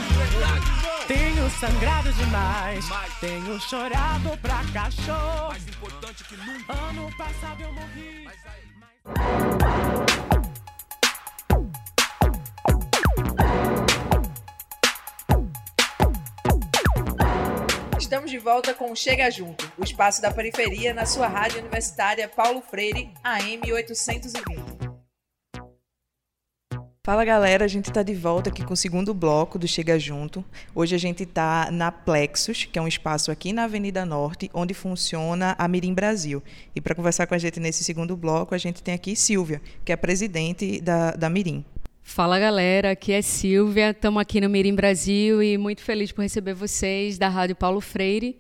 [1.08, 2.86] Tenho sangrado demais,
[3.20, 5.50] tenho chorado pra cachorro.
[5.50, 6.74] Mais importante que nunca.
[6.74, 8.28] Ano passado eu morri.
[18.14, 22.62] Estamos de volta com Chega Junto, o espaço da periferia na sua rádio universitária Paulo
[22.62, 24.44] Freire, AM 820.
[27.04, 30.46] Fala galera, a gente está de volta aqui com o segundo bloco do Chega Junto.
[30.76, 34.76] Hoje a gente está na Plexus, que é um espaço aqui na Avenida Norte, onde
[34.76, 36.44] funciona a Mirim Brasil.
[36.76, 39.92] E para conversar com a gente nesse segundo bloco, a gente tem aqui Silvia, que
[39.92, 41.66] é a presidente da, da Mirim.
[42.06, 46.54] Fala galera, aqui é Silvia, estamos aqui no Mirim Brasil e muito feliz por receber
[46.54, 48.38] vocês da Rádio Paulo Freire.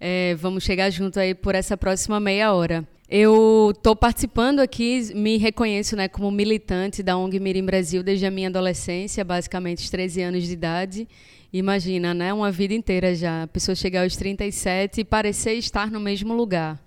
[0.00, 2.88] É, vamos chegar junto aí por essa próxima meia hora.
[3.08, 8.30] Eu estou participando aqui, me reconheço né, como militante da ONG Mirim Brasil desde a
[8.30, 11.06] minha adolescência, basicamente os 13 anos de idade.
[11.52, 16.00] Imagina, né, uma vida inteira já, a pessoa chegar aos 37 e parecer estar no
[16.00, 16.82] mesmo lugar.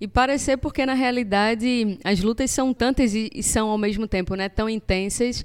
[0.00, 4.48] E parecer porque, na realidade, as lutas são tantas e, são, ao mesmo tempo, né,
[4.48, 5.44] tão intensas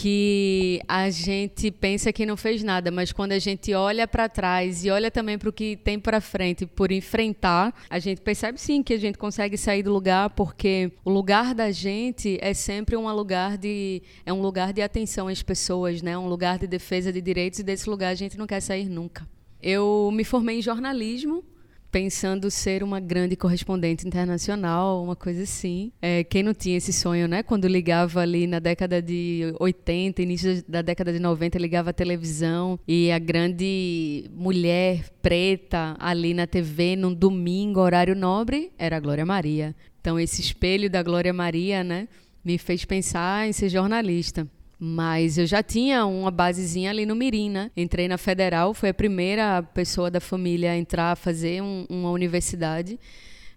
[0.00, 4.82] que a gente pensa que não fez nada, mas quando a gente olha para trás
[4.82, 8.82] e olha também para o que tem para frente por enfrentar, a gente percebe sim
[8.82, 13.12] que a gente consegue sair do lugar, porque o lugar da gente é sempre um
[13.12, 16.16] lugar de é um lugar de atenção às pessoas, né?
[16.16, 19.28] Um lugar de defesa de direitos e desse lugar a gente não quer sair nunca.
[19.62, 21.44] Eu me formei em jornalismo
[21.90, 25.92] pensando ser uma grande correspondente internacional, uma coisa assim.
[26.00, 27.42] É, quem não tinha esse sonho, né?
[27.42, 32.78] Quando ligava ali na década de 80, início da década de 90, ligava a televisão
[32.86, 39.26] e a grande mulher preta ali na TV num domingo, horário nobre, era a Glória
[39.26, 39.74] Maria.
[40.00, 42.08] Então esse espelho da Glória Maria, né,
[42.44, 44.46] me fez pensar em ser jornalista.
[44.82, 47.70] Mas eu já tinha uma basezinha ali no Mirim, né?
[47.76, 52.10] Entrei na Federal, foi a primeira pessoa da família a entrar a fazer um, uma
[52.10, 52.98] universidade.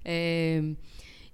[0.03, 0.61] É,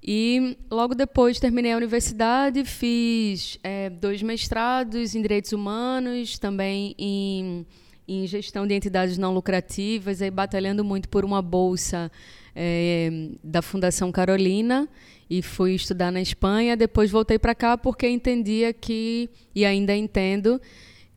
[0.04, 7.66] e logo depois terminei a universidade, fiz é, dois mestrados em Direitos Humanos, também em,
[8.08, 12.12] em Gestão de Entidades Não Lucrativas, aí batalhando muito por uma bolsa
[12.56, 13.10] é,
[13.44, 14.88] da Fundação Carolina
[15.30, 16.76] e fui estudar na Espanha.
[16.76, 20.60] Depois voltei para cá porque entendia que, e ainda entendo,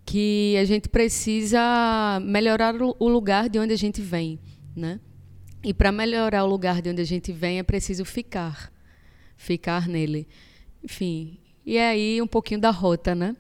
[0.05, 4.39] que a gente precisa melhorar o lugar de onde a gente vem,
[4.77, 5.01] né?
[5.65, 8.73] E para melhorar o lugar de onde a gente vem é preciso ficar,
[9.37, 10.29] ficar nele.
[10.83, 13.37] Enfim, e aí um pouquinho da rota, né?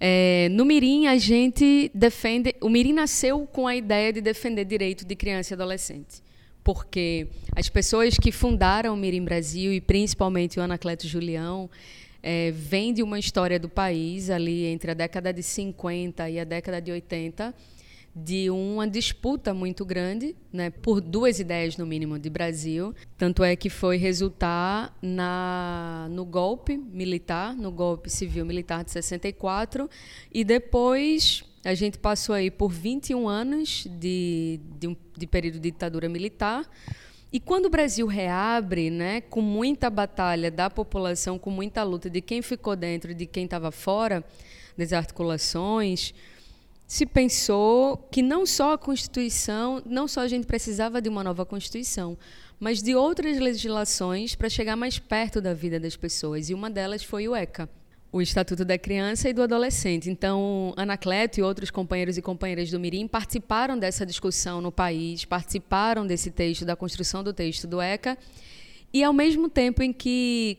[0.00, 5.04] É, no Mirim a gente defende, o Mirim nasceu com a ideia de defender direito
[5.04, 6.24] de criança e adolescente
[6.64, 11.70] porque as pessoas que fundaram o Mirim Brasil, e principalmente o Anacleto Julião,
[12.22, 16.44] é, vem de uma história do país, ali entre a década de 50 e a
[16.44, 17.54] década de 80,
[18.16, 23.56] de uma disputa muito grande, né, por duas ideias no mínimo de Brasil, tanto é
[23.56, 29.90] que foi resultar na no golpe militar, no golpe civil militar de 64
[30.32, 35.70] e depois a gente passou aí por 21 anos de, de, um, de período de
[35.70, 36.68] ditadura militar.
[37.32, 42.20] E quando o Brasil reabre, né, com muita batalha da população, com muita luta de
[42.20, 44.22] quem ficou dentro e de quem estava fora
[44.76, 46.14] das articulações,
[46.86, 51.46] se pensou que não só a Constituição, não só a gente precisava de uma nova
[51.46, 52.16] Constituição,
[52.60, 56.50] mas de outras legislações para chegar mais perto da vida das pessoas.
[56.50, 57.68] E uma delas foi o ECA,
[58.14, 60.08] o Estatuto da Criança e do Adolescente.
[60.08, 66.06] Então, Anacleto e outros companheiros e companheiras do Mirim participaram dessa discussão no país, participaram
[66.06, 68.16] desse texto, da construção do texto do ECA,
[68.92, 70.58] e ao mesmo tempo em que,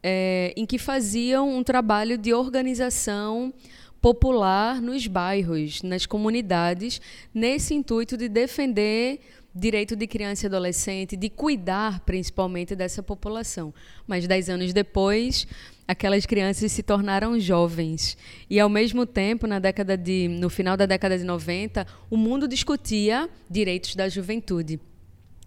[0.00, 3.52] é, em que faziam um trabalho de organização
[4.00, 7.00] popular nos bairros, nas comunidades,
[7.34, 9.18] nesse intuito de defender
[9.54, 13.72] direito de criança e adolescente, de cuidar principalmente dessa população.
[14.06, 15.46] Mas dez anos depois,
[15.86, 18.16] aquelas crianças se tornaram jovens.
[18.48, 22.48] E ao mesmo tempo, na década de, no final da década de 90, o mundo
[22.48, 24.80] discutia direitos da juventude.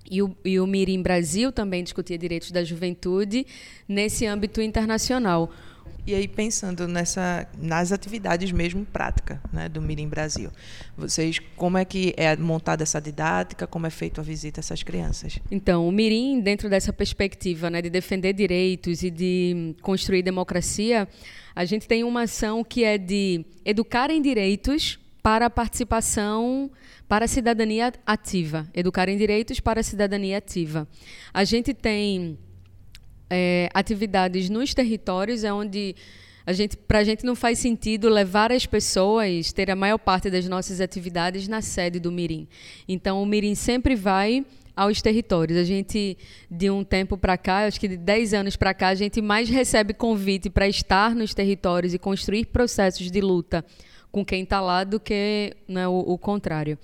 [0.10, 3.46] E o, e o Mirim Brasil também discutia direitos da juventude
[3.88, 5.52] nesse âmbito internacional.
[6.08, 10.52] E aí pensando nessa nas atividades mesmo prática, né, do Mirim Brasil.
[10.96, 14.84] Vocês como é que é montada essa didática, como é feita a visita a essas
[14.84, 15.40] crianças?
[15.50, 21.08] Então, o Mirim dentro dessa perspectiva, né, de defender direitos e de construir democracia,
[21.56, 26.70] a gente tem uma ação que é de educar em direitos para a participação
[27.08, 30.88] para a cidadania ativa, educar em direitos para a cidadania ativa.
[31.34, 32.38] A gente tem
[33.30, 35.96] é, atividades nos territórios, é onde
[36.46, 40.30] a gente, para a gente não faz sentido levar as pessoas, ter a maior parte
[40.30, 42.48] das nossas atividades na sede do Mirim.
[42.88, 45.58] Então, o Mirim sempre vai aos territórios.
[45.58, 46.16] A gente,
[46.50, 49.50] de um tempo para cá, acho que de 10 anos para cá, a gente mais
[49.50, 53.66] recebe convite para estar nos territórios e construir processos de luta
[54.12, 56.78] com quem está lá do que né, o, o contrário.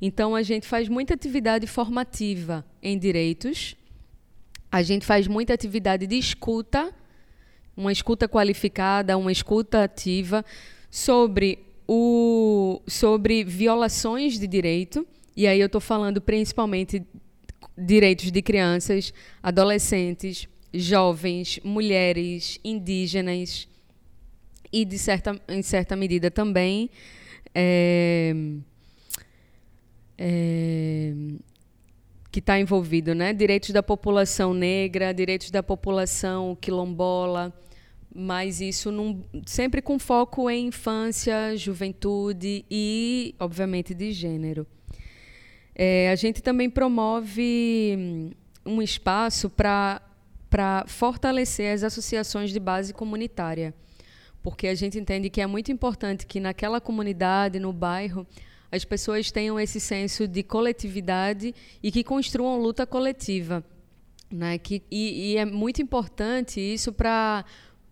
[0.00, 3.74] Então, a gente faz muita atividade formativa em direitos,
[4.70, 6.92] a gente faz muita atividade de escuta,
[7.76, 10.44] uma escuta qualificada, uma escuta ativa
[10.90, 15.06] sobre o sobre violações de direito.
[15.36, 17.02] E aí eu estou falando principalmente
[17.76, 23.68] direitos de crianças, adolescentes, jovens, mulheres, indígenas
[24.72, 26.90] e de certa em certa medida também
[27.54, 28.34] é,
[30.18, 31.14] é,
[32.38, 33.32] que está envolvido, né?
[33.32, 37.52] Direitos da população negra, direitos da população quilombola,
[38.14, 44.64] mas isso num, sempre com foco em infância, juventude e, obviamente, de gênero.
[45.74, 48.30] É, a gente também promove hum,
[48.64, 50.00] um espaço para
[50.86, 53.74] fortalecer as associações de base comunitária,
[54.44, 58.24] porque a gente entende que é muito importante que naquela comunidade, no bairro,
[58.70, 63.64] as pessoas tenham esse senso de coletividade e que construam luta coletiva.
[64.30, 64.58] Né?
[64.58, 67.44] Que, e, e é muito importante isso para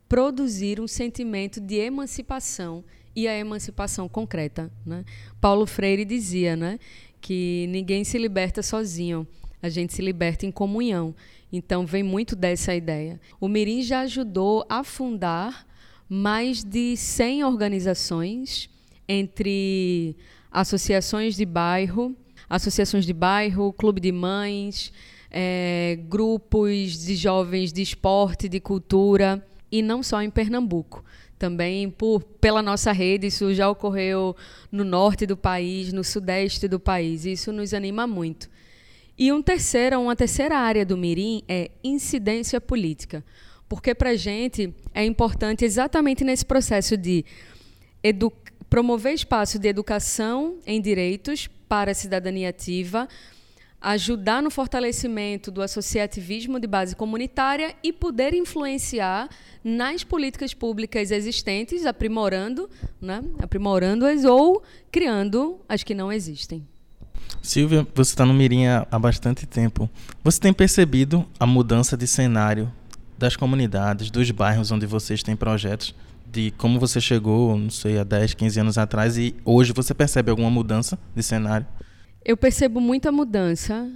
[0.09, 2.85] produzir um sentimento de emancipação
[3.15, 4.71] e a emancipação concreta.
[4.85, 5.05] Né?
[5.41, 6.79] Paulo Freire dizia né,
[7.21, 9.27] que ninguém se liberta sozinho,
[9.63, 11.15] a gente se liberta em comunhão.
[11.51, 13.19] Então, vem muito dessa ideia.
[13.41, 15.67] O Mirim já ajudou a fundar
[16.09, 18.69] mais de 100 organizações
[19.09, 20.17] entre
[20.57, 22.17] associações de bairro,
[22.49, 24.91] associações de bairro, clube de mães,
[25.31, 31.05] é, grupos de jovens de esporte, de cultura, e não só em Pernambuco.
[31.39, 34.35] Também por, pela nossa rede, isso já ocorreu
[34.73, 37.27] no norte do país, no sudeste do país.
[37.27, 38.49] Isso nos anima muito.
[39.19, 43.23] E um terceiro, uma terceira área do Mirim é incidência política.
[43.69, 47.27] Porque para a gente é importante exatamente nesse processo de
[48.03, 53.09] educar promover espaço de educação em direitos para a cidadania ativa,
[53.81, 59.29] ajudar no fortalecimento do associativismo de base comunitária e poder influenciar
[59.63, 62.69] nas políticas públicas existentes, aprimorando,
[63.01, 66.67] né, aprimorando-as ou criando as que não existem.
[67.43, 69.89] Silvia, você está no Mirim há bastante tempo.
[70.25, 72.73] Você tem percebido a mudança de cenário
[73.17, 75.95] das comunidades, dos bairros onde vocês têm projetos?
[76.31, 80.31] De como você chegou, não sei, há 10, 15 anos atrás e hoje você percebe
[80.31, 81.67] alguma mudança de cenário?
[82.25, 83.91] Eu percebo muita mudança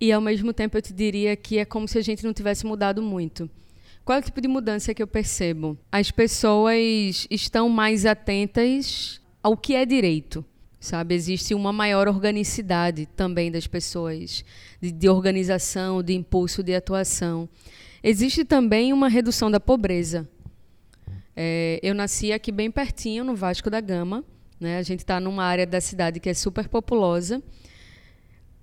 [0.00, 2.66] e ao mesmo tempo eu te diria que é como se a gente não tivesse
[2.66, 3.50] mudado muito.
[4.04, 5.78] Qual é o tipo de mudança que eu percebo?
[5.90, 10.44] As pessoas estão mais atentas ao que é direito,
[10.80, 11.14] sabe?
[11.14, 14.44] Existe uma maior organicidade também das pessoas,
[14.80, 17.48] de, de organização, de impulso, de atuação.
[18.02, 20.28] Existe também uma redução da pobreza.
[21.34, 24.24] É, eu nasci aqui bem pertinho, no Vasco da Gama.
[24.60, 24.78] Né?
[24.78, 27.42] A gente está numa área da cidade que é super populosa.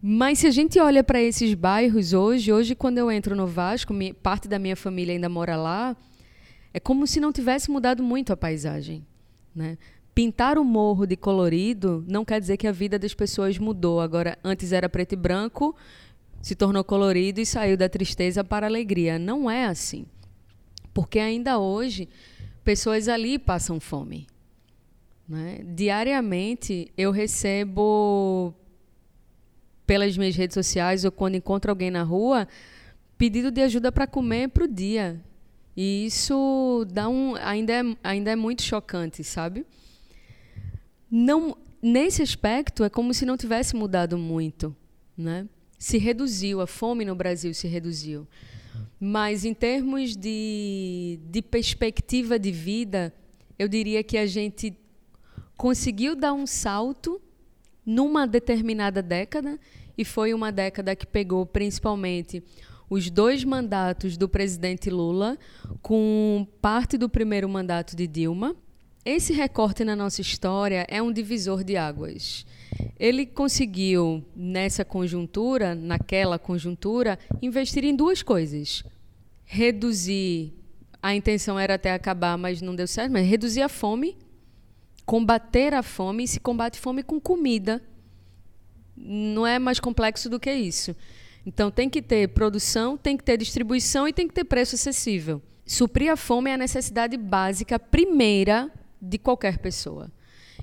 [0.01, 3.93] Mas se a gente olha para esses bairros hoje, hoje quando eu entro no Vasco,
[4.23, 5.95] parte da minha família ainda mora lá,
[6.73, 9.05] é como se não tivesse mudado muito a paisagem.
[9.53, 9.77] Né?
[10.15, 13.99] Pintar o morro de colorido não quer dizer que a vida das pessoas mudou.
[13.99, 15.75] Agora, antes era preto e branco,
[16.41, 19.19] se tornou colorido e saiu da tristeza para a alegria.
[19.19, 20.05] Não é assim.
[20.93, 22.07] Porque ainda hoje
[22.69, 24.27] pessoas ali passam fome.
[25.27, 25.61] Né?
[25.75, 28.53] Diariamente eu recebo
[29.87, 32.47] pelas minhas redes sociais ou quando encontro alguém na rua
[33.17, 35.19] pedido de ajuda para comer para o dia.
[35.75, 39.65] E isso dá um, ainda, é, ainda é muito chocante, sabe?
[41.09, 44.75] Não, nesse aspecto, é como se não tivesse mudado muito.
[45.17, 45.47] Né?
[45.79, 48.27] se reduziu, a fome no Brasil se reduziu.
[48.99, 53.13] Mas em termos de, de perspectiva de vida,
[53.57, 54.75] eu diria que a gente
[55.55, 57.21] conseguiu dar um salto
[57.85, 59.59] numa determinada década,
[59.97, 62.43] e foi uma década que pegou principalmente
[62.89, 65.37] os dois mandatos do presidente Lula
[65.81, 68.55] com parte do primeiro mandato de Dilma.
[69.11, 72.45] Esse recorte na nossa história é um divisor de águas.
[72.99, 78.83] Ele conseguiu, nessa conjuntura, naquela conjuntura, investir em duas coisas:
[79.43, 80.53] reduzir
[81.01, 84.15] a intenção era até acabar, mas não deu certo, mas reduzir a fome,
[85.07, 87.81] combater a fome, e se combate fome com comida.
[88.95, 90.95] Não é mais complexo do que isso.
[91.43, 95.41] Então tem que ter produção, tem que ter distribuição e tem que ter preço acessível.
[95.65, 100.11] Suprir a fome é a necessidade básica primeira de qualquer pessoa.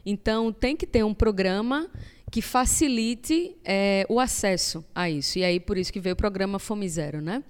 [0.04, 1.90] Então tem que ter um programa
[2.30, 5.38] que facilite é, o acesso a isso.
[5.38, 7.42] E aí por isso que veio o programa Fome Zero, né?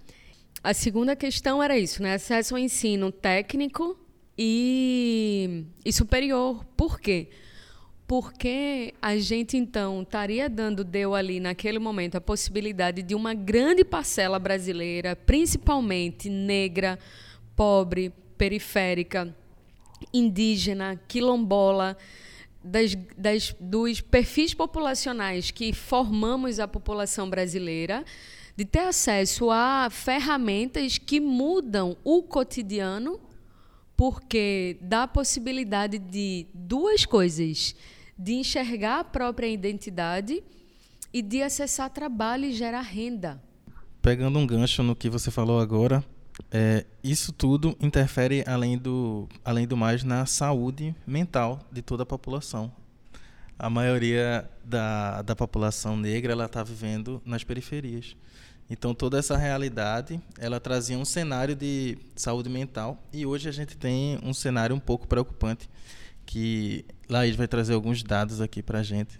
[0.62, 2.14] A segunda questão era isso, né?
[2.14, 3.98] Acesso ao ensino técnico
[4.36, 6.64] e, e superior.
[6.76, 7.28] Por quê?
[8.06, 13.84] Porque a gente então estaria dando, deu ali naquele momento, a possibilidade de uma grande
[13.84, 16.98] parcela brasileira, principalmente negra,
[17.56, 19.34] pobre, periférica,
[20.12, 21.96] indígena, quilombola,
[22.62, 28.04] das, das, dos perfis populacionais que formamos a população brasileira,
[28.56, 33.20] de ter acesso a ferramentas que mudam o cotidiano,
[33.96, 37.76] porque dá a possibilidade de duas coisas:
[38.18, 40.42] de enxergar a própria identidade
[41.12, 43.40] e de acessar trabalho e gerar renda.
[44.02, 46.04] Pegando um gancho no que você falou agora,
[46.50, 52.06] é, isso tudo interfere, além do, além do mais, na saúde mental de toda a
[52.06, 52.72] população.
[53.58, 58.16] A maioria da, da população negra está vivendo nas periferias.
[58.68, 63.76] Então toda essa realidade, ela trazia um cenário de saúde mental e hoje a gente
[63.76, 65.70] tem um cenário um pouco preocupante
[66.26, 69.18] que Laís vai trazer alguns dados aqui para a gente.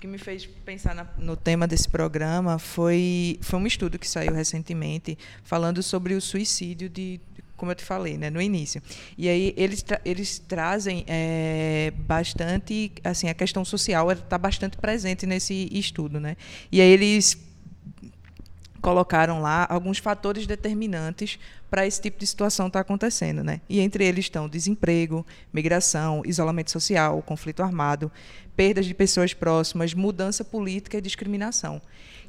[0.00, 4.32] Que me fez pensar na, no tema desse programa foi, foi um estudo que saiu
[4.32, 7.20] recentemente falando sobre o suicídio de,
[7.56, 8.80] como eu te falei, né, no início.
[9.18, 15.26] E aí eles, tra eles trazem é, bastante, assim, a questão social está bastante presente
[15.26, 16.36] nesse estudo, né?
[16.70, 17.36] E aí eles
[18.80, 21.38] colocaram lá alguns fatores determinantes
[21.70, 23.60] para esse tipo de situação estar tá acontecendo, né?
[23.68, 28.10] E entre eles estão desemprego, migração, isolamento social, conflito armado,
[28.56, 31.80] perdas de pessoas próximas, mudança política e discriminação.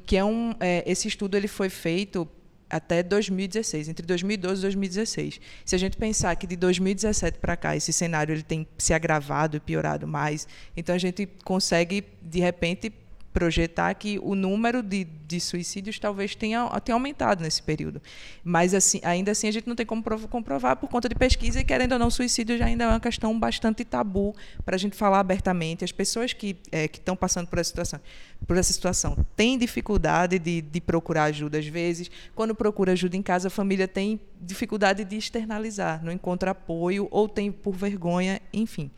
[0.04, 2.28] Que é um, é, esse estudo ele foi feito
[2.70, 5.40] até 2016, entre 2012 e 2016.
[5.64, 9.56] Se a gente pensar que de 2017 para cá esse cenário ele tem se agravado
[9.56, 12.92] e piorado mais, então a gente consegue de repente
[13.32, 18.02] projetar que o número de, de suicídios talvez tenha, tenha aumentado nesse período.
[18.42, 21.64] Mas assim, ainda assim a gente não tem como comprovar por conta de pesquisa e
[21.64, 25.20] querendo ou não, suicídio já ainda é uma questão bastante tabu para a gente falar
[25.20, 25.84] abertamente.
[25.84, 28.00] As pessoas que é, estão passando por essa situação,
[28.46, 32.10] por essa situação têm dificuldade de, de procurar ajuda às vezes.
[32.34, 37.28] Quando procura ajuda em casa, a família tem dificuldade de externalizar, não encontra apoio ou
[37.28, 38.90] tem por vergonha, enfim.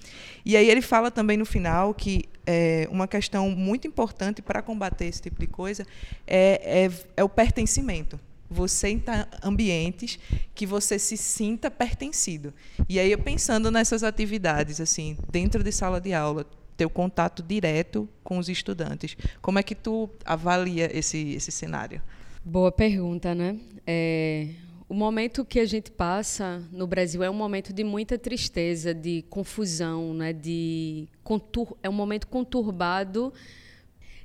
[0.44, 5.06] E aí ele fala também no final que é, uma questão muito importante para combater
[5.06, 5.86] esse tipo de coisa
[6.26, 8.18] é, é, é o pertencimento.
[8.50, 9.02] Você em
[9.42, 10.18] ambientes
[10.54, 12.52] que você se sinta pertencido.
[12.86, 18.08] E aí, pensando nessas atividades, assim, dentro de sala de aula, ter o contato direto
[18.22, 19.16] com os estudantes.
[19.40, 22.02] Como é que tu avalia esse, esse cenário?
[22.44, 23.56] Boa pergunta, né?
[23.86, 24.48] É,
[24.92, 29.22] o momento que a gente passa no Brasil é um momento de muita tristeza, de
[29.30, 30.34] confusão, né?
[30.34, 33.32] de contur é um momento conturbado.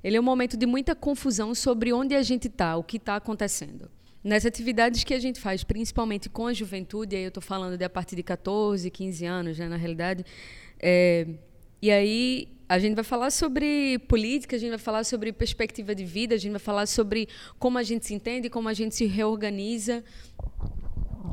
[0.03, 3.15] Ele é um momento de muita confusão sobre onde a gente está, o que está
[3.15, 3.89] acontecendo.
[4.22, 7.86] Nas atividades que a gente faz, principalmente com a juventude, aí eu estou falando de
[7.86, 10.26] a partir de 14, 15 anos, né, na realidade,
[10.82, 11.28] é,
[11.82, 16.03] e aí a gente vai falar sobre política, a gente vai falar sobre perspectiva de
[16.03, 19.05] vida, a gente vai falar sobre como a gente se entende, como a gente se
[19.05, 20.03] reorganiza.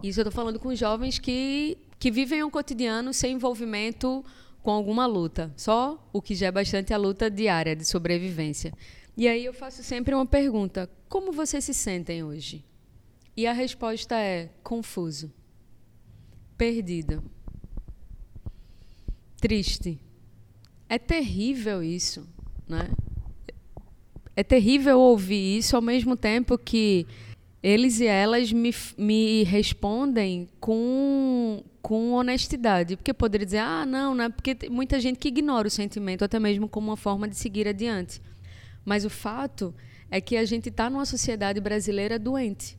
[0.02, 4.24] Isso eu estou falando com jovens que, que vivem um cotidiano sem envolvimento
[4.62, 8.72] com alguma luta, só o que já é bastante a luta diária de sobrevivência.
[9.16, 12.64] E aí eu faço sempre uma pergunta: como vocês se sentem hoje?
[13.36, 15.32] E a resposta é confuso,
[16.56, 17.24] perdido,
[19.40, 19.98] triste
[20.94, 22.26] é terrível isso,
[22.68, 22.88] né?
[24.36, 27.06] É terrível ouvir isso ao mesmo tempo que
[27.60, 32.96] eles e elas me, me respondem com, com honestidade.
[32.96, 36.24] Porque poderia dizer, ah, não, não é porque tem muita gente que ignora o sentimento,
[36.24, 38.22] até mesmo como uma forma de seguir adiante.
[38.84, 39.74] Mas o fato
[40.08, 42.78] é que a gente está numa sociedade brasileira doente,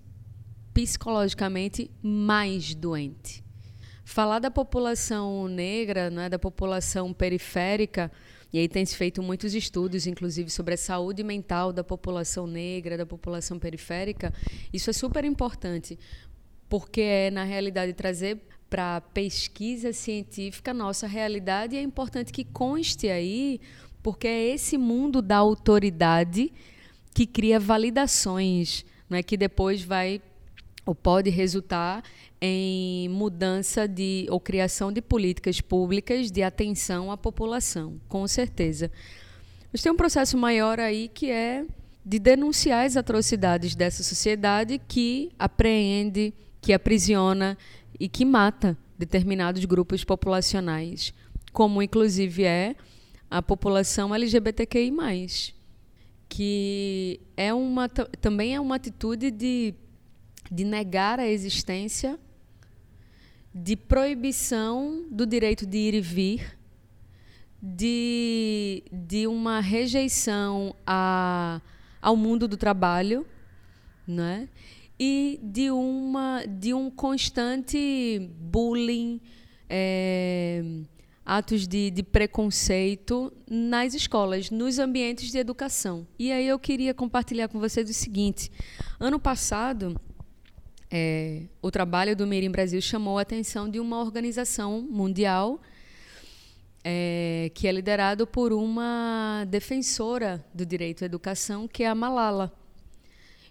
[0.74, 3.45] psicologicamente mais doente.
[4.06, 8.12] Falar da população negra, não é, da população periférica,
[8.54, 12.96] e aí tem se feito muitos estudos, inclusive sobre a saúde mental da população negra,
[12.96, 14.32] da população periférica.
[14.72, 16.00] Isso é super importante,
[16.70, 18.40] porque é, na realidade, trazer
[18.70, 23.60] para pesquisa científica nossa realidade e é importante que conste aí,
[24.04, 26.54] porque é esse mundo da autoridade
[27.14, 30.22] que cria validações, não é que depois vai
[30.86, 32.04] ou pode resultar
[32.40, 38.92] em mudança de ou criação de políticas públicas de atenção à população, com certeza.
[39.72, 41.66] Mas tem um processo maior aí que é
[42.06, 47.58] de denunciar as atrocidades dessa sociedade que apreende, que aprisiona
[48.00, 51.14] e que mata determinados grupos populacionais,
[51.52, 52.76] como inclusive é
[53.30, 54.94] a população LGBTQI+,
[56.30, 59.74] que é uma, também é uma atitude de,
[60.52, 62.20] de negar a existência,
[63.54, 66.58] de proibição do direito de ir e vir,
[67.62, 71.62] de, de uma rejeição a,
[72.02, 73.26] ao mundo do trabalho,
[74.08, 74.50] né?
[75.00, 79.20] e de, uma, de um constante bullying,
[79.70, 80.64] é,
[81.26, 86.08] atos de, de preconceito nas escolas, nos ambientes de educação.
[86.18, 88.52] E aí eu queria compartilhar com vocês o seguinte:
[89.00, 90.00] ano passado,
[90.98, 95.60] é, o trabalho do Mirim Brasil chamou a atenção de uma organização mundial
[96.86, 102.50] é, que é liderado por uma defensora do direito à educação, que é a Malala.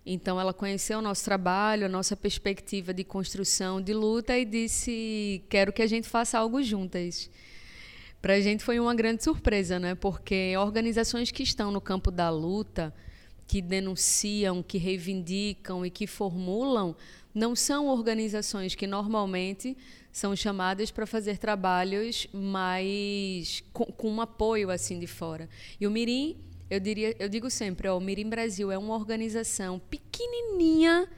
[0.06, 5.44] Então, ela conheceu o nosso trabalho, a nossa perspectiva de construção de luta e disse:
[5.50, 7.30] Quero que a gente faça algo juntas.
[8.22, 9.94] Para a gente foi uma grande surpresa, né?
[9.94, 12.94] porque organizações que estão no campo da luta,
[13.46, 16.96] que denunciam, que reivindicam e que formulam,
[17.34, 19.76] não são organizações que normalmente
[20.12, 25.48] são chamadas para fazer trabalhos mais com, com um apoio assim de fora.
[25.80, 26.36] E o Mirim
[26.70, 31.08] eu, diria, eu digo sempre, ó, o Mirim Brasil é uma organização pequenininha,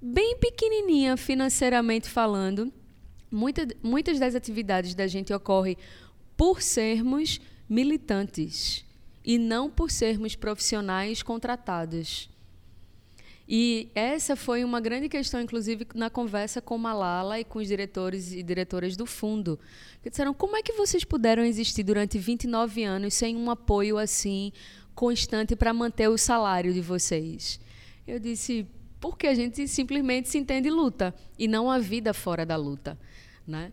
[0.00, 2.72] bem pequenininha financeiramente falando.
[3.30, 5.76] Muita, muitas das atividades da gente ocorrem
[6.36, 8.84] por sermos militantes
[9.24, 12.30] e não por sermos profissionais contratados.
[13.50, 18.30] E essa foi uma grande questão, inclusive, na conversa com Malala e com os diretores
[18.30, 19.58] e diretoras do fundo.
[20.02, 24.52] Que disseram, como é que vocês puderam existir durante 29 anos sem um apoio assim
[24.94, 27.58] constante para manter o salário de vocês?
[28.06, 28.66] Eu disse,
[29.00, 32.98] porque a gente simplesmente se entende luta e não a vida fora da luta,
[33.46, 33.72] né?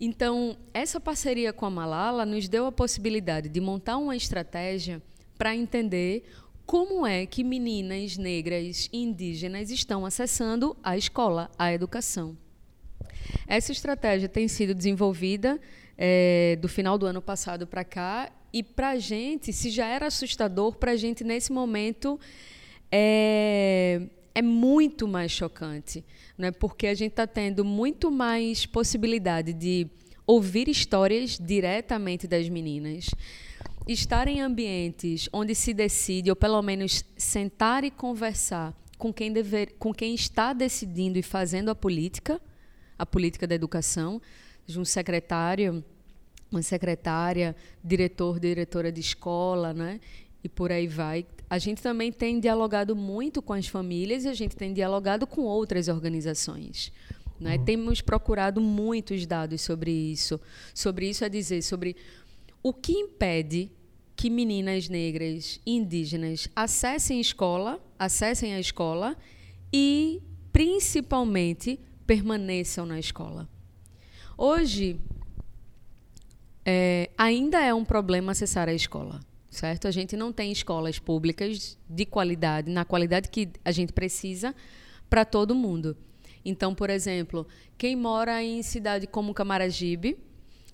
[0.00, 5.02] Então, essa parceria com a Malala nos deu a possibilidade de montar uma estratégia
[5.36, 6.24] para entender
[6.70, 12.38] como é que meninas negras indígenas estão acessando a escola, a educação.
[13.44, 15.58] Essa estratégia tem sido desenvolvida
[15.98, 20.06] é, do final do ano passado para cá e para a gente, se já era
[20.06, 22.20] assustador, para a gente nesse momento
[22.88, 24.02] é,
[24.32, 26.04] é muito mais chocante,
[26.38, 26.52] é?
[26.52, 29.88] porque a gente está tendo muito mais possibilidade de
[30.24, 33.10] ouvir histórias diretamente das meninas,
[33.86, 39.74] estar em ambientes onde se decide, ou pelo menos sentar e conversar com quem, dever,
[39.78, 42.40] com quem está decidindo e fazendo a política,
[42.98, 44.20] a política da educação,
[44.66, 45.84] de um secretário
[46.50, 50.00] uma secretária, diretor, diretora de escola, né?
[50.42, 51.26] E por aí vai.
[51.48, 55.42] A gente também tem dialogado muito com as famílias e a gente tem dialogado com
[55.42, 56.92] outras organizações.
[57.38, 57.56] Né?
[57.56, 57.64] Uhum.
[57.64, 60.40] Temos procurado muitos dados sobre isso.
[60.74, 61.96] Sobre isso é dizer, sobre
[62.62, 63.70] o que impede
[64.14, 69.16] que meninas negras indígenas acessem escola, acessem a escola
[69.72, 70.20] e,
[70.52, 73.48] principalmente, permaneçam na escola.
[74.36, 75.00] Hoje,
[76.64, 79.88] é, ainda é um problema acessar a escola, certo?
[79.88, 84.54] A gente não tem escolas públicas de qualidade, na qualidade que a gente precisa
[85.08, 85.96] para todo mundo.
[86.44, 87.46] Então, por exemplo,
[87.78, 90.18] quem mora em cidade como Camaragibe,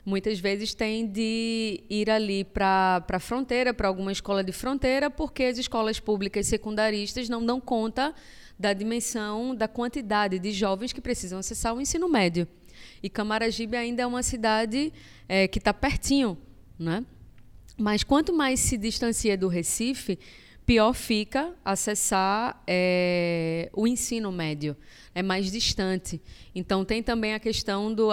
[0.07, 5.42] muitas vezes tem de ir ali para a fronteira, para alguma escola de fronteira, porque
[5.42, 8.14] as escolas públicas secundaristas não dão conta
[8.57, 12.46] da dimensão, da quantidade de jovens que precisam acessar o ensino médio.
[13.02, 14.92] E Camaragibe ainda é uma cidade
[15.28, 16.38] é, que está pertinho,
[16.78, 17.04] né?
[17.76, 20.18] Mas quanto mais se distancia do Recife,
[20.64, 24.76] pior fica acessar é, o ensino médio.
[25.14, 26.20] É mais distante.
[26.54, 28.09] Então tem também a questão do.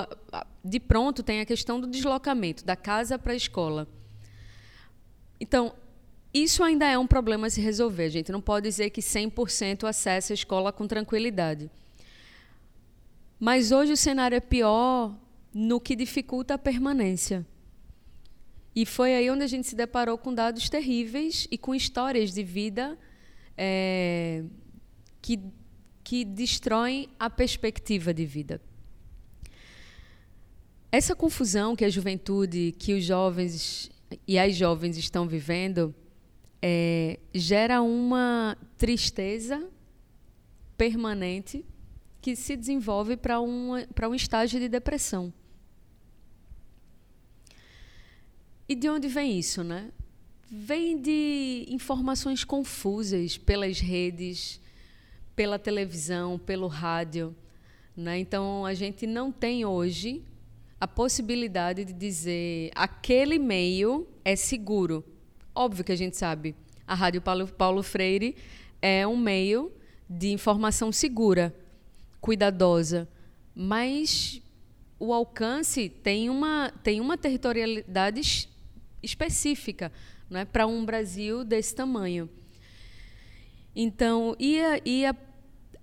[0.64, 3.88] De pronto tem a questão do deslocamento, da casa para a escola.
[5.40, 5.76] Então,
[6.34, 8.06] Isso ainda é um problema a se resolver.
[8.06, 11.70] A gente não pode dizer que 100% acessa a escola com tranquilidade.
[13.40, 15.16] Mas hoje o cenário é pior
[15.54, 17.46] no que dificulta a permanência.
[18.76, 22.44] E foi aí onde a gente se deparou com dados terríveis e com histórias de
[22.44, 22.98] vida
[23.56, 24.44] é,
[25.22, 25.40] que,
[26.04, 28.60] que destroem a perspectiva de vida.
[30.94, 33.90] Essa confusão que a juventude, que os jovens
[34.28, 35.92] e as jovens estão vivendo,
[36.62, 39.68] é, gera uma tristeza
[40.78, 41.66] permanente
[42.22, 45.34] que se desenvolve para um, um estágio de depressão.
[48.70, 49.90] E de onde vem isso, né?
[50.48, 54.62] Vem de informações confusas pelas redes,
[55.36, 57.36] pela televisão, pelo rádio.
[57.98, 58.20] Né?
[58.20, 60.24] Então, a gente não tem hoje
[60.84, 65.02] a possibilidade de dizer aquele meio é seguro.
[65.56, 66.54] Óbvio que a gente sabe,
[66.86, 68.36] a Rádio Paulo, Paulo Freire
[68.82, 69.72] é um meio
[70.10, 71.56] de informação segura,
[72.20, 73.08] cuidadosa,
[73.56, 74.42] mas
[75.00, 78.50] o alcance tem uma, tem uma territorialidade
[79.02, 79.90] específica
[80.30, 82.30] né, para um Brasil desse tamanho.
[83.74, 85.16] Então, e a, e a,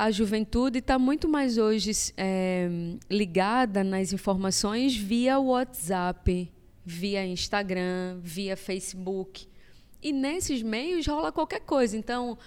[0.00, 2.70] a juventude está muito mais hoje é,
[3.10, 6.50] ligada nas informações via WhatsApp,
[6.82, 9.46] via Instagram, via Facebook.
[10.02, 11.98] E nesses meios rola qualquer coisa.
[11.98, 12.38] Então,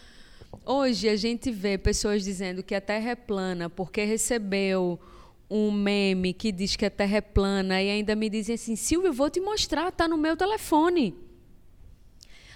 [0.65, 4.99] hoje a gente vê pessoas dizendo que a Terra é plana porque recebeu
[5.47, 9.09] um meme que diz que a Terra é plana e ainda me dizem assim, Silvio,
[9.09, 11.15] eu vou te mostrar, está no meu telefone.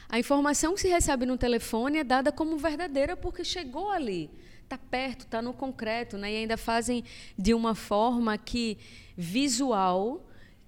[0.09, 4.31] A informação que se recebe no telefone é dada como verdadeira porque chegou ali,
[4.67, 6.31] está perto, está no concreto, né?
[6.31, 7.03] e ainda fazem
[7.37, 8.77] de uma forma que
[9.15, 10.27] visual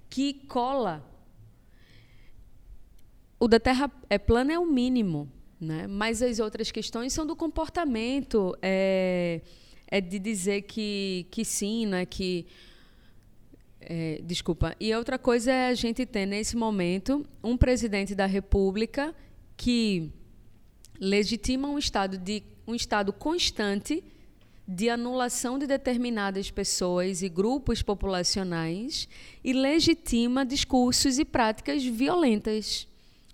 [0.10, 1.10] que cola
[3.40, 5.32] o da Terra é plana é o mínimo,
[5.62, 5.88] né?
[5.88, 9.42] mas as outras questões são do comportamento, é,
[9.88, 12.06] é de dizer que, que sim, né?
[12.06, 12.46] que.
[13.82, 14.76] É, desculpa.
[14.78, 19.16] E outra coisa é a gente ter, nesse momento, um presidente da República
[19.56, 20.12] que
[21.00, 24.04] legitima um estado, de, um estado constante
[24.68, 29.10] de anulação de determinadas pessoas e grupos populacionais
[29.44, 32.88] e legitima discursos e práticas violentas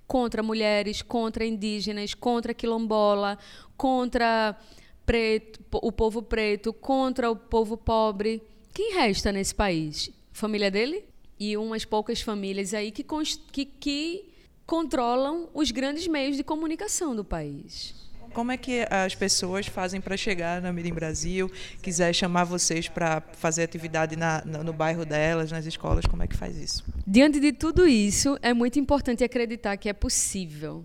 [0.08, 3.38] contra mulheres, contra indígenas, contra quilombola,
[3.76, 4.58] contra
[5.06, 8.42] preto, o povo preto, contra o povo pobre.
[8.74, 10.10] Quem resta nesse país?
[10.32, 11.04] Família dele?
[11.38, 13.06] E umas poucas famílias aí que,
[13.52, 14.30] que, que
[14.66, 18.05] controlam os grandes meios de comunicação do país.
[18.36, 21.50] Como é que as pessoas fazem para chegar na Mirim Brasil?
[21.82, 26.36] Quiser chamar vocês para fazer atividade na, no bairro delas, nas escolas, como é que
[26.36, 26.84] faz isso?
[27.08, 30.84] Diante de tudo isso, é muito importante acreditar que é possível,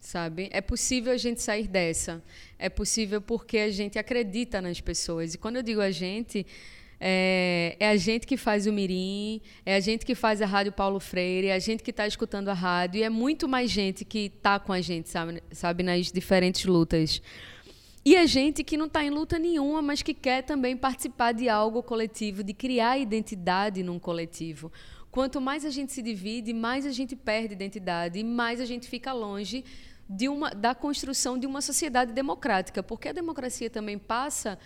[0.00, 0.48] sabe?
[0.52, 2.22] É possível a gente sair dessa.
[2.56, 5.34] É possível porque a gente acredita nas pessoas.
[5.34, 6.46] E quando eu digo a gente,
[6.98, 10.72] é, é, a gente que faz o Mirim, é a gente que faz a Rádio
[10.72, 14.04] Paulo Freire, é a gente que está escutando a rádio, e é muito mais gente
[14.04, 17.20] que está com a gente, sabe, sabe, nas diferentes lutas.
[18.04, 21.48] E a gente que não está em luta nenhuma, mas que quer também participar de
[21.48, 24.72] algo coletivo, de criar identidade num coletivo.
[25.10, 28.86] Quanto mais a gente se divide, mais a gente perde identidade e mais a gente
[28.88, 29.64] fica longe
[30.28, 34.58] uma, da construção de uma sociedade democrática, porque a democracia também passa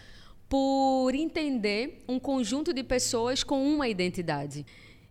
[0.51, 4.67] por entender um conjunto de pessoas com uma identidade.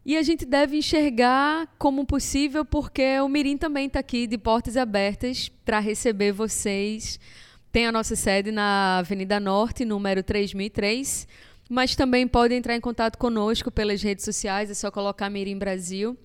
[0.05, 4.75] E a gente deve enxergar como possível, porque o Mirim também está aqui de portas
[4.75, 7.17] abertas para receber vocês.
[7.71, 11.25] Tem a nossa sede na Avenida Norte, número 3003,
[11.69, 16.17] mas também pode entrar em contato conosco pelas redes sociais, é só colocar Mirim Brasil.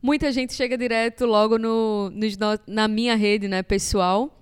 [0.00, 2.12] Muita gente chega direto logo no,
[2.68, 4.40] na minha rede né, pessoal,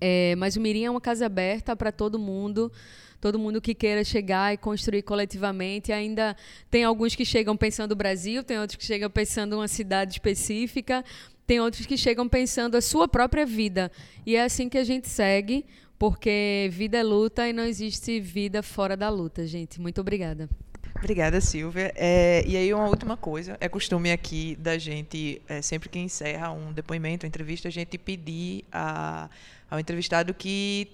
[0.00, 2.72] é, mas o Mirim é uma casa aberta para todo mundo
[3.20, 5.92] todo mundo que queira chegar e construir coletivamente.
[5.92, 6.36] Ainda
[6.70, 11.04] tem alguns que chegam pensando o Brasil, tem outros que chegam pensando uma cidade específica,
[11.46, 13.90] tem outros que chegam pensando a sua própria vida.
[14.24, 15.66] E é assim que a gente segue,
[15.98, 19.80] porque vida é luta e não existe vida fora da luta, gente.
[19.80, 20.48] Muito obrigada.
[20.96, 21.92] Obrigada, Silvia.
[21.96, 23.56] É, e aí, uma última coisa.
[23.58, 27.96] É costume aqui da gente, é, sempre que encerra um depoimento, uma entrevista, a gente
[27.96, 29.30] pedir a,
[29.70, 30.88] ao entrevistado que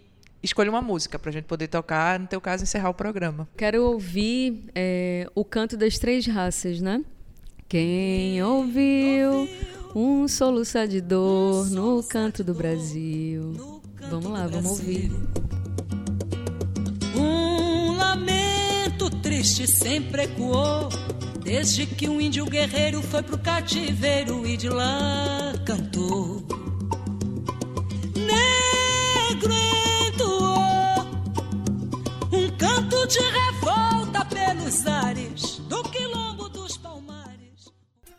[0.47, 3.47] escolha uma música para a gente poder tocar, no teu caso, encerrar o programa.
[3.57, 7.05] Quero ouvir é, o canto das três raças, né?
[7.69, 9.49] Quem ouviu
[9.95, 13.83] um soluço de dor no canto do Brasil?
[14.09, 15.13] Vamos lá, vamos ouvir.
[17.17, 20.89] Um lamento triste sempre ecoou,
[21.43, 26.47] desde que um índio guerreiro foi pro cativeiro e de lá cantou
[29.37, 29.66] mundo
[33.07, 37.73] de revolta pelos ares do quilombo dos palmares.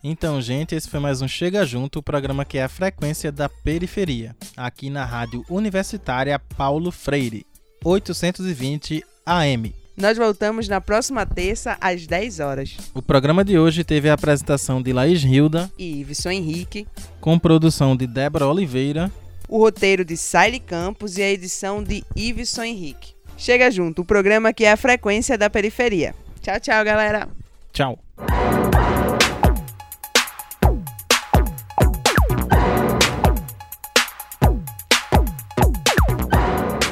[0.03, 3.49] Então, gente, esse foi mais um Chega Junto, o programa que é a frequência da
[3.49, 7.45] periferia, aqui na Rádio Universitária Paulo Freire,
[7.83, 9.75] 820 AM.
[9.97, 12.77] Nós voltamos na próxima terça, às 10 horas.
[12.93, 16.88] O programa de hoje teve a apresentação de Laís Hilda, E Iveson Henrique,
[17.19, 19.11] com produção de Débora Oliveira.
[19.49, 23.16] o roteiro de Saile Campos e a edição de Iveson Henrique.
[23.38, 26.15] Chega junto, o programa que é a frequência da periferia.
[26.41, 27.27] Tchau, tchau, galera.
[27.71, 27.99] Tchau.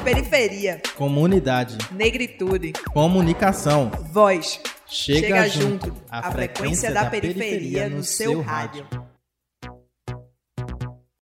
[0.03, 3.91] Periferia, Comunidade, negritude, comunicação.
[4.11, 4.59] voz.
[4.87, 8.85] Chega, Chega junto, junto, a frequência da periferia no seu rádio.